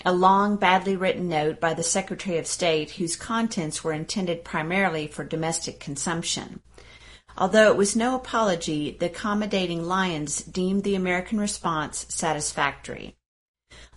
a 0.06 0.14
long, 0.14 0.56
badly 0.56 0.96
written 0.96 1.28
note 1.28 1.60
by 1.60 1.74
the 1.74 1.84
Secretary 1.84 2.38
of 2.38 2.48
State 2.48 2.92
whose 2.92 3.16
contents 3.16 3.84
were 3.84 3.94
intended 3.94 4.44
primarily 4.44 5.08
for 5.08 5.24
domestic 5.24 5.80
consumption. 5.80 6.62
Although 7.38 7.70
it 7.70 7.78
was 7.78 7.96
no 7.96 8.16
apology, 8.16 8.98
the 9.00 9.08
accommodating 9.08 9.84
Lyons 9.84 10.42
deemed 10.42 10.84
the 10.84 10.96
American 10.96 11.40
response 11.40 12.06
satisfactory. 12.10 13.16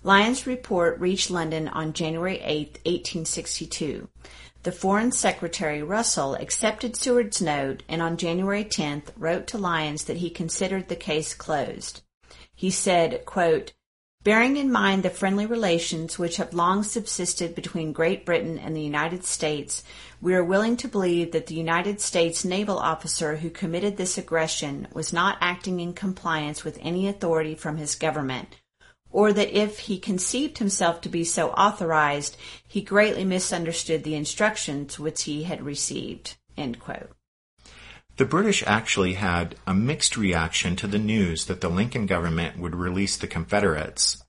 Lyons' 0.03 0.47
report 0.47 1.01
reached 1.01 1.31
London 1.31 1.69
on 1.69 1.93
January 1.93 2.41
8, 2.41 2.81
1862. 2.85 4.09
The 4.65 4.71
Foreign 4.71 5.11
Secretary 5.11 5.83
Russell 5.83 6.37
accepted 6.37 6.95
Seward's 6.95 7.43
note 7.43 7.83
and 7.89 8.01
on 8.01 8.17
January 8.17 8.65
10th 8.65 9.09
wrote 9.17 9.49
to 9.49 9.59
Lyons 9.59 10.05
that 10.05 10.19
he 10.19 10.31
considered 10.31 10.89
the 10.89 10.95
case 10.95 11.35
closed. 11.35 12.03
He 12.55 12.71
said, 12.71 13.25
quote, 13.27 13.73
Bearing 14.23 14.57
in 14.57 14.71
mind 14.71 15.03
the 15.03 15.11
friendly 15.11 15.47
relations 15.47 16.17
which 16.17 16.37
have 16.37 16.55
long 16.55 16.85
subsisted 16.85 17.57
between 17.57 17.93
Great 17.93 18.25
Britain 18.25 18.57
and 18.57 18.77
the 18.77 18.83
United 18.83 19.25
States, 19.25 19.83
we 20.21 20.33
are 20.33 20.45
willing 20.45 20.77
to 20.77 20.87
believe 20.87 21.33
that 21.33 21.49
the 21.49 21.57
United 21.57 22.01
States 22.01 22.45
naval 22.45 22.79
officer 22.79 23.39
who 23.39 23.51
committed 23.51 23.97
this 23.97 24.17
aggression 24.17 24.87
was 24.93 25.13
not 25.13 25.39
acting 25.41 25.81
in 25.81 25.93
compliance 25.93 26.63
with 26.63 26.79
any 26.81 27.09
authority 27.09 27.57
from 27.57 27.79
his 27.79 27.97
government, 27.97 28.61
or 29.13 29.33
that 29.33 29.57
if 29.57 29.81
he 29.81 29.99
conceived 29.99 30.59
himself 30.59 31.01
to 31.03 31.09
be 31.09 31.23
so 31.23 31.51
authorized, 31.51 32.37
he 32.67 32.81
greatly 32.81 33.25
misunderstood 33.25 34.03
the 34.03 34.15
instructions 34.15 34.99
which 34.99 35.25
he 35.25 35.45
had 35.45 35.63
received. 35.63 36.37
The 38.17 38.25
British 38.25 38.63
actually 38.67 39.15
had 39.15 39.57
a 39.67 39.75
mixed 39.75 40.17
reaction 40.17 40.77
to 40.77 40.87
the 40.87 40.99
news 40.99 41.47
that 41.47 41.61
the 41.61 41.71
Lincoln 41.71 42.07
government 42.07 42.59
would 42.59 42.75
release 42.75 43.17
the 43.17 43.27
Confederates. 43.27 44.23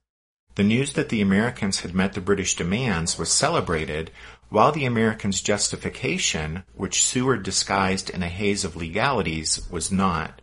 The 0.54 0.62
news 0.62 0.92
that 0.92 1.08
the 1.08 1.20
Americans 1.20 1.80
had 1.80 1.94
met 1.94 2.12
the 2.12 2.20
British 2.20 2.54
demands 2.54 3.18
was 3.18 3.30
celebrated, 3.30 4.10
while 4.48 4.70
the 4.70 4.84
Americans' 4.84 5.42
justification, 5.42 6.62
which 6.74 7.02
Seward 7.02 7.42
disguised 7.42 8.08
in 8.08 8.22
a 8.22 8.28
haze 8.28 8.64
of 8.64 8.76
legalities, 8.76 9.68
was 9.70 9.90
not. 9.90 10.40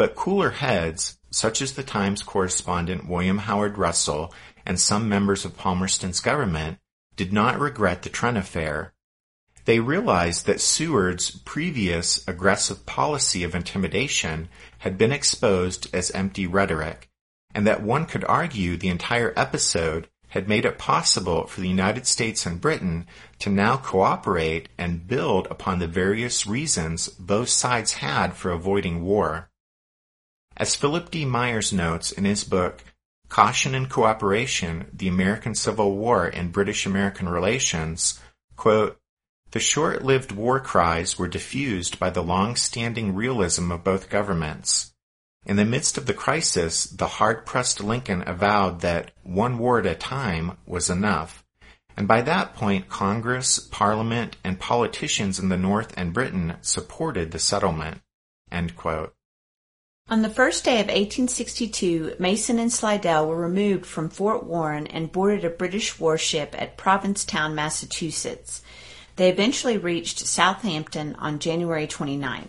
But 0.00 0.14
cooler 0.14 0.48
heads, 0.48 1.18
such 1.30 1.60
as 1.60 1.74
the 1.74 1.82
Times 1.82 2.22
correspondent 2.22 3.06
William 3.06 3.36
Howard 3.36 3.76
Russell 3.76 4.32
and 4.64 4.80
some 4.80 5.10
members 5.10 5.44
of 5.44 5.58
Palmerston's 5.58 6.20
government, 6.20 6.78
did 7.16 7.34
not 7.34 7.60
regret 7.60 8.00
the 8.00 8.08
Trent 8.08 8.38
affair. 8.38 8.94
They 9.66 9.78
realized 9.78 10.46
that 10.46 10.62
Seward's 10.62 11.30
previous 11.30 12.26
aggressive 12.26 12.86
policy 12.86 13.44
of 13.44 13.54
intimidation 13.54 14.48
had 14.78 14.96
been 14.96 15.12
exposed 15.12 15.94
as 15.94 16.10
empty 16.12 16.46
rhetoric, 16.46 17.10
and 17.54 17.66
that 17.66 17.82
one 17.82 18.06
could 18.06 18.24
argue 18.24 18.78
the 18.78 18.88
entire 18.88 19.34
episode 19.36 20.08
had 20.28 20.48
made 20.48 20.64
it 20.64 20.78
possible 20.78 21.46
for 21.46 21.60
the 21.60 21.68
United 21.68 22.06
States 22.06 22.46
and 22.46 22.58
Britain 22.58 23.06
to 23.38 23.50
now 23.50 23.76
cooperate 23.76 24.70
and 24.78 25.06
build 25.06 25.46
upon 25.50 25.78
the 25.78 25.86
various 25.86 26.46
reasons 26.46 27.10
both 27.10 27.50
sides 27.50 27.92
had 27.92 28.32
for 28.32 28.50
avoiding 28.50 29.02
war. 29.04 29.49
As 30.56 30.76
Philip 30.76 31.10
D. 31.10 31.24
Myers 31.24 31.72
notes 31.72 32.12
in 32.12 32.24
his 32.24 32.44
book, 32.44 32.84
Caution 33.28 33.74
and 33.74 33.88
Cooperation, 33.88 34.90
The 34.92 35.08
American 35.08 35.54
Civil 35.54 35.96
War 35.96 36.26
and 36.26 36.52
British-American 36.52 37.28
Relations, 37.28 38.20
quote, 38.56 38.98
the 39.52 39.60
short-lived 39.60 40.32
war 40.32 40.60
cries 40.60 41.18
were 41.18 41.26
diffused 41.26 41.98
by 41.98 42.10
the 42.10 42.22
long-standing 42.22 43.14
realism 43.14 43.72
of 43.72 43.82
both 43.82 44.08
governments. 44.08 44.92
In 45.44 45.56
the 45.56 45.64
midst 45.64 45.98
of 45.98 46.06
the 46.06 46.14
crisis, 46.14 46.84
the 46.84 47.06
hard-pressed 47.06 47.80
Lincoln 47.80 48.22
avowed 48.26 48.80
that 48.82 49.10
one 49.22 49.58
war 49.58 49.80
at 49.80 49.86
a 49.86 49.94
time 49.94 50.56
was 50.66 50.90
enough. 50.90 51.44
And 51.96 52.06
by 52.06 52.22
that 52.22 52.54
point, 52.54 52.88
Congress, 52.88 53.58
Parliament, 53.58 54.36
and 54.44 54.60
politicians 54.60 55.38
in 55.38 55.48
the 55.48 55.56
North 55.56 55.94
and 55.96 56.12
Britain 56.12 56.56
supported 56.60 57.32
the 57.32 57.38
settlement. 57.38 58.02
On 60.10 60.22
the 60.22 60.28
first 60.28 60.64
day 60.64 60.80
of 60.80 60.88
1862, 60.88 62.16
Mason 62.18 62.58
and 62.58 62.72
Slidell 62.72 63.28
were 63.28 63.36
removed 63.36 63.86
from 63.86 64.08
Fort 64.08 64.42
Warren 64.42 64.88
and 64.88 65.12
boarded 65.12 65.44
a 65.44 65.50
British 65.50 66.00
warship 66.00 66.52
at 66.58 66.76
Provincetown, 66.76 67.54
Massachusetts. 67.54 68.60
They 69.14 69.30
eventually 69.30 69.78
reached 69.78 70.26
Southampton 70.26 71.14
on 71.20 71.38
January 71.38 71.86
29th. 71.86 72.48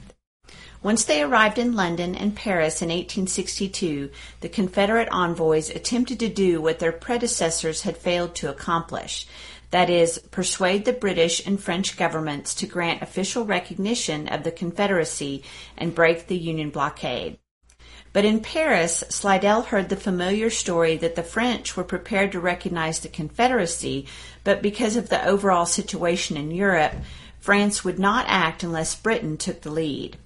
Once 0.82 1.06
they 1.06 1.22
arrived 1.22 1.60
in 1.60 1.76
London 1.76 2.16
and 2.16 2.36
Paris 2.36 2.82
in 2.82 2.90
1862, 2.90 4.10
the 4.40 4.50
Confederate 4.50 5.10
envoys 5.10 5.70
attempted 5.70 6.20
to 6.20 6.30
do 6.30 6.60
what 6.60 6.80
their 6.80 6.92
predecessors 6.92 7.84
had 7.84 7.96
failed 7.96 8.34
to 8.34 8.50
accomplish. 8.50 9.28
That 9.70 9.92
is, 9.92 10.18
persuade 10.32 10.86
the 10.86 10.94
British 10.94 11.46
and 11.46 11.62
French 11.62 11.96
governments 11.96 12.56
to 12.56 12.66
grant 12.66 13.04
official 13.04 13.46
recognition 13.46 14.28
of 14.30 14.44
the 14.44 14.52
Confederacy 14.52 15.44
and 15.78 15.94
break 15.94 16.26
the 16.26 16.36
Union 16.36 16.72
blockade. 16.72 17.38
But 18.14 18.26
in 18.26 18.42
Paris, 18.42 19.04
Slidell 19.10 19.62
heard 19.62 19.88
the 19.88 19.96
familiar 19.96 20.50
story 20.50 20.98
that 20.98 21.16
the 21.16 21.24
French 21.24 21.78
were 21.78 21.84
prepared 21.84 22.34
to 22.34 22.40
recognize 22.42 23.00
the 23.00 23.08
Confederacy, 23.08 24.06
but 24.44 24.62
because 24.62 24.98
of 24.98 25.10
the 25.10 25.26
overall 25.26 25.66
situation 25.66 26.36
in 26.36 26.52
Europe, 26.52 26.94
France 27.40 27.86
would 27.86 28.00
not 28.00 28.26
act 28.28 28.64
unless 28.64 28.96
Britain 28.96 29.38
took 29.38 29.62
the 29.62 29.72
lead. 29.72 30.18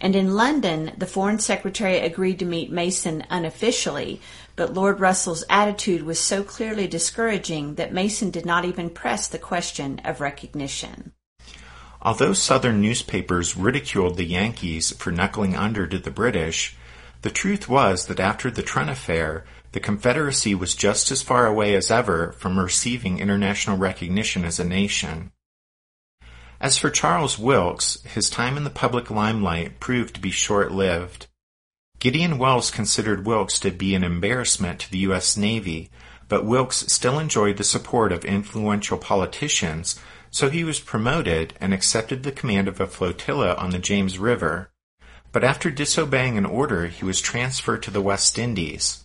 And 0.00 0.14
in 0.14 0.36
London, 0.36 0.92
the 0.96 1.06
Foreign 1.06 1.40
Secretary 1.40 1.98
agreed 1.98 2.38
to 2.38 2.44
meet 2.44 2.70
Mason 2.70 3.24
unofficially, 3.30 4.20
but 4.54 4.72
Lord 4.72 5.00
Russell's 5.00 5.44
attitude 5.50 6.04
was 6.04 6.20
so 6.20 6.44
clearly 6.44 6.86
discouraging 6.86 7.74
that 7.74 7.92
Mason 7.92 8.30
did 8.30 8.46
not 8.46 8.64
even 8.64 8.90
press 8.90 9.26
the 9.26 9.38
question 9.38 10.00
of 10.04 10.20
recognition. 10.20 11.12
Although 12.00 12.32
Southern 12.32 12.80
newspapers 12.80 13.56
ridiculed 13.56 14.16
the 14.16 14.24
Yankees 14.24 14.92
for 14.92 15.10
knuckling 15.10 15.56
under 15.56 15.84
to 15.88 15.98
the 15.98 16.12
British, 16.12 16.76
the 17.22 17.30
truth 17.30 17.68
was 17.68 18.06
that 18.06 18.20
after 18.20 18.50
the 18.50 18.62
Trent 18.62 18.90
affair, 18.90 19.44
the 19.72 19.80
Confederacy 19.80 20.54
was 20.54 20.74
just 20.74 21.10
as 21.10 21.22
far 21.22 21.46
away 21.46 21.74
as 21.74 21.90
ever 21.90 22.32
from 22.32 22.58
receiving 22.58 23.18
international 23.18 23.76
recognition 23.76 24.44
as 24.44 24.58
a 24.58 24.64
nation. 24.64 25.32
As 26.60 26.78
for 26.78 26.90
Charles 26.90 27.38
Wilkes, 27.38 28.02
his 28.02 28.30
time 28.30 28.56
in 28.56 28.64
the 28.64 28.70
public 28.70 29.10
limelight 29.10 29.78
proved 29.78 30.14
to 30.14 30.20
be 30.20 30.30
short-lived. 30.30 31.26
Gideon 31.98 32.38
Welles 32.38 32.70
considered 32.70 33.26
Wilkes 33.26 33.58
to 33.60 33.70
be 33.70 33.94
an 33.94 34.04
embarrassment 34.04 34.80
to 34.80 34.90
the 34.90 34.98
U.S. 34.98 35.36
Navy, 35.36 35.90
but 36.28 36.44
Wilkes 36.44 36.92
still 36.92 37.18
enjoyed 37.18 37.56
the 37.56 37.64
support 37.64 38.12
of 38.12 38.24
influential 38.24 38.98
politicians, 38.98 40.00
so 40.30 40.50
he 40.50 40.64
was 40.64 40.80
promoted 40.80 41.54
and 41.60 41.74
accepted 41.74 42.22
the 42.22 42.32
command 42.32 42.68
of 42.68 42.80
a 42.80 42.86
flotilla 42.86 43.54
on 43.54 43.70
the 43.70 43.78
James 43.78 44.18
River. 44.18 44.70
But 45.38 45.46
after 45.46 45.70
disobeying 45.70 46.36
an 46.36 46.46
order, 46.46 46.88
he 46.88 47.04
was 47.04 47.20
transferred 47.20 47.84
to 47.84 47.92
the 47.92 48.02
West 48.02 48.40
Indies. 48.40 49.04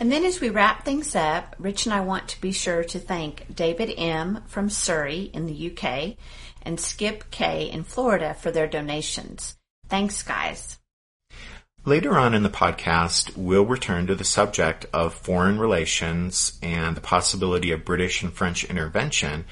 And 0.00 0.12
then 0.12 0.24
as 0.24 0.40
we 0.40 0.48
wrap 0.48 0.84
things 0.84 1.16
up, 1.16 1.56
Rich 1.58 1.86
and 1.86 1.92
I 1.92 2.00
want 2.00 2.28
to 2.28 2.40
be 2.40 2.52
sure 2.52 2.84
to 2.84 2.98
thank 2.98 3.54
David 3.54 3.92
M. 3.96 4.42
from 4.46 4.70
Surrey 4.70 5.30
in 5.34 5.46
the 5.46 5.72
UK 5.72 6.16
and 6.62 6.78
Skip 6.78 7.30
K. 7.30 7.70
in 7.70 7.82
Florida 7.82 8.34
for 8.34 8.50
their 8.50 8.68
donations. 8.68 9.56
Thanks, 9.88 10.22
guys. 10.22 10.77
Later 11.84 12.18
on 12.18 12.34
in 12.34 12.42
the 12.42 12.50
podcast, 12.50 13.36
we'll 13.36 13.64
return 13.64 14.06
to 14.08 14.14
the 14.14 14.24
subject 14.24 14.86
of 14.92 15.14
foreign 15.14 15.58
relations 15.58 16.58
and 16.62 16.96
the 16.96 17.00
possibility 17.00 17.70
of 17.72 17.84
British 17.84 18.22
and 18.22 18.32
French 18.32 18.64
intervention. 18.64 19.44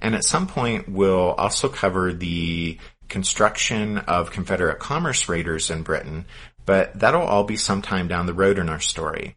And 0.00 0.14
at 0.14 0.24
some 0.24 0.46
point, 0.46 0.88
we'll 0.88 1.32
also 1.32 1.68
cover 1.68 2.12
the 2.12 2.78
construction 3.08 3.98
of 3.98 4.32
Confederate 4.32 4.80
commerce 4.80 5.28
raiders 5.28 5.70
in 5.70 5.82
Britain, 5.82 6.24
but 6.66 6.98
that'll 6.98 7.22
all 7.22 7.44
be 7.44 7.56
sometime 7.56 8.08
down 8.08 8.26
the 8.26 8.34
road 8.34 8.58
in 8.58 8.68
our 8.68 8.80
story. 8.80 9.36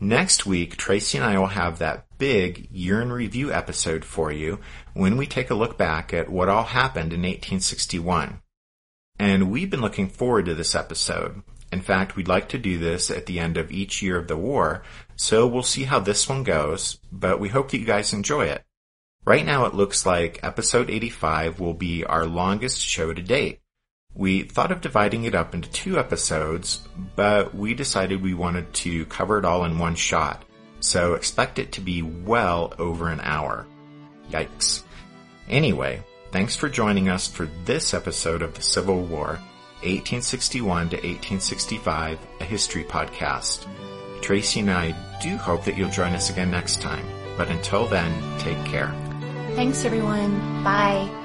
Next 0.00 0.44
week, 0.46 0.76
Tracy 0.76 1.18
and 1.18 1.26
I 1.26 1.38
will 1.38 1.46
have 1.46 1.78
that 1.78 2.06
big 2.18 2.68
year 2.70 3.00
in 3.00 3.12
review 3.12 3.52
episode 3.52 4.04
for 4.04 4.32
you 4.32 4.58
when 4.92 5.16
we 5.16 5.26
take 5.26 5.50
a 5.50 5.54
look 5.54 5.78
back 5.78 6.12
at 6.12 6.28
what 6.28 6.48
all 6.48 6.64
happened 6.64 7.12
in 7.12 7.20
1861. 7.20 8.40
And 9.18 9.50
we've 9.50 9.70
been 9.70 9.80
looking 9.80 10.08
forward 10.08 10.46
to 10.46 10.54
this 10.54 10.74
episode. 10.74 11.42
In 11.74 11.80
fact, 11.80 12.14
we'd 12.14 12.28
like 12.28 12.50
to 12.50 12.58
do 12.58 12.78
this 12.78 13.10
at 13.10 13.26
the 13.26 13.40
end 13.40 13.56
of 13.56 13.72
each 13.72 14.00
year 14.00 14.16
of 14.16 14.28
the 14.28 14.36
war, 14.36 14.84
so 15.16 15.44
we'll 15.44 15.64
see 15.64 15.82
how 15.82 15.98
this 15.98 16.28
one 16.28 16.44
goes, 16.44 17.00
but 17.10 17.40
we 17.40 17.48
hope 17.48 17.72
that 17.72 17.78
you 17.78 17.84
guys 17.84 18.12
enjoy 18.12 18.44
it. 18.44 18.62
Right 19.24 19.44
now 19.44 19.64
it 19.64 19.74
looks 19.74 20.06
like 20.06 20.38
episode 20.44 20.88
85 20.88 21.58
will 21.58 21.74
be 21.74 22.04
our 22.04 22.26
longest 22.26 22.80
show 22.80 23.12
to 23.12 23.20
date. 23.20 23.58
We 24.14 24.44
thought 24.44 24.70
of 24.70 24.82
dividing 24.82 25.24
it 25.24 25.34
up 25.34 25.52
into 25.52 25.68
two 25.68 25.98
episodes, 25.98 26.86
but 27.16 27.56
we 27.56 27.74
decided 27.74 28.22
we 28.22 28.34
wanted 28.34 28.72
to 28.74 29.04
cover 29.06 29.40
it 29.40 29.44
all 29.44 29.64
in 29.64 29.80
one 29.80 29.96
shot, 29.96 30.44
so 30.78 31.14
expect 31.14 31.58
it 31.58 31.72
to 31.72 31.80
be 31.80 32.02
well 32.02 32.72
over 32.78 33.08
an 33.08 33.20
hour. 33.20 33.66
Yikes. 34.30 34.84
Anyway, 35.48 36.04
thanks 36.30 36.54
for 36.54 36.68
joining 36.68 37.08
us 37.08 37.26
for 37.26 37.48
this 37.64 37.94
episode 37.94 38.42
of 38.42 38.54
the 38.54 38.62
Civil 38.62 39.02
War, 39.02 39.40
1861 39.84 40.90
to 40.90 40.96
1865, 40.96 42.18
a 42.40 42.44
history 42.44 42.84
podcast. 42.84 43.66
Tracy 44.22 44.60
and 44.60 44.70
I 44.70 44.94
do 45.22 45.36
hope 45.36 45.64
that 45.64 45.76
you'll 45.76 45.90
join 45.90 46.14
us 46.14 46.30
again 46.30 46.50
next 46.50 46.80
time, 46.80 47.06
but 47.36 47.50
until 47.50 47.86
then, 47.86 48.38
take 48.38 48.62
care. 48.64 48.94
Thanks, 49.54 49.84
everyone. 49.84 50.64
Bye. 50.64 51.23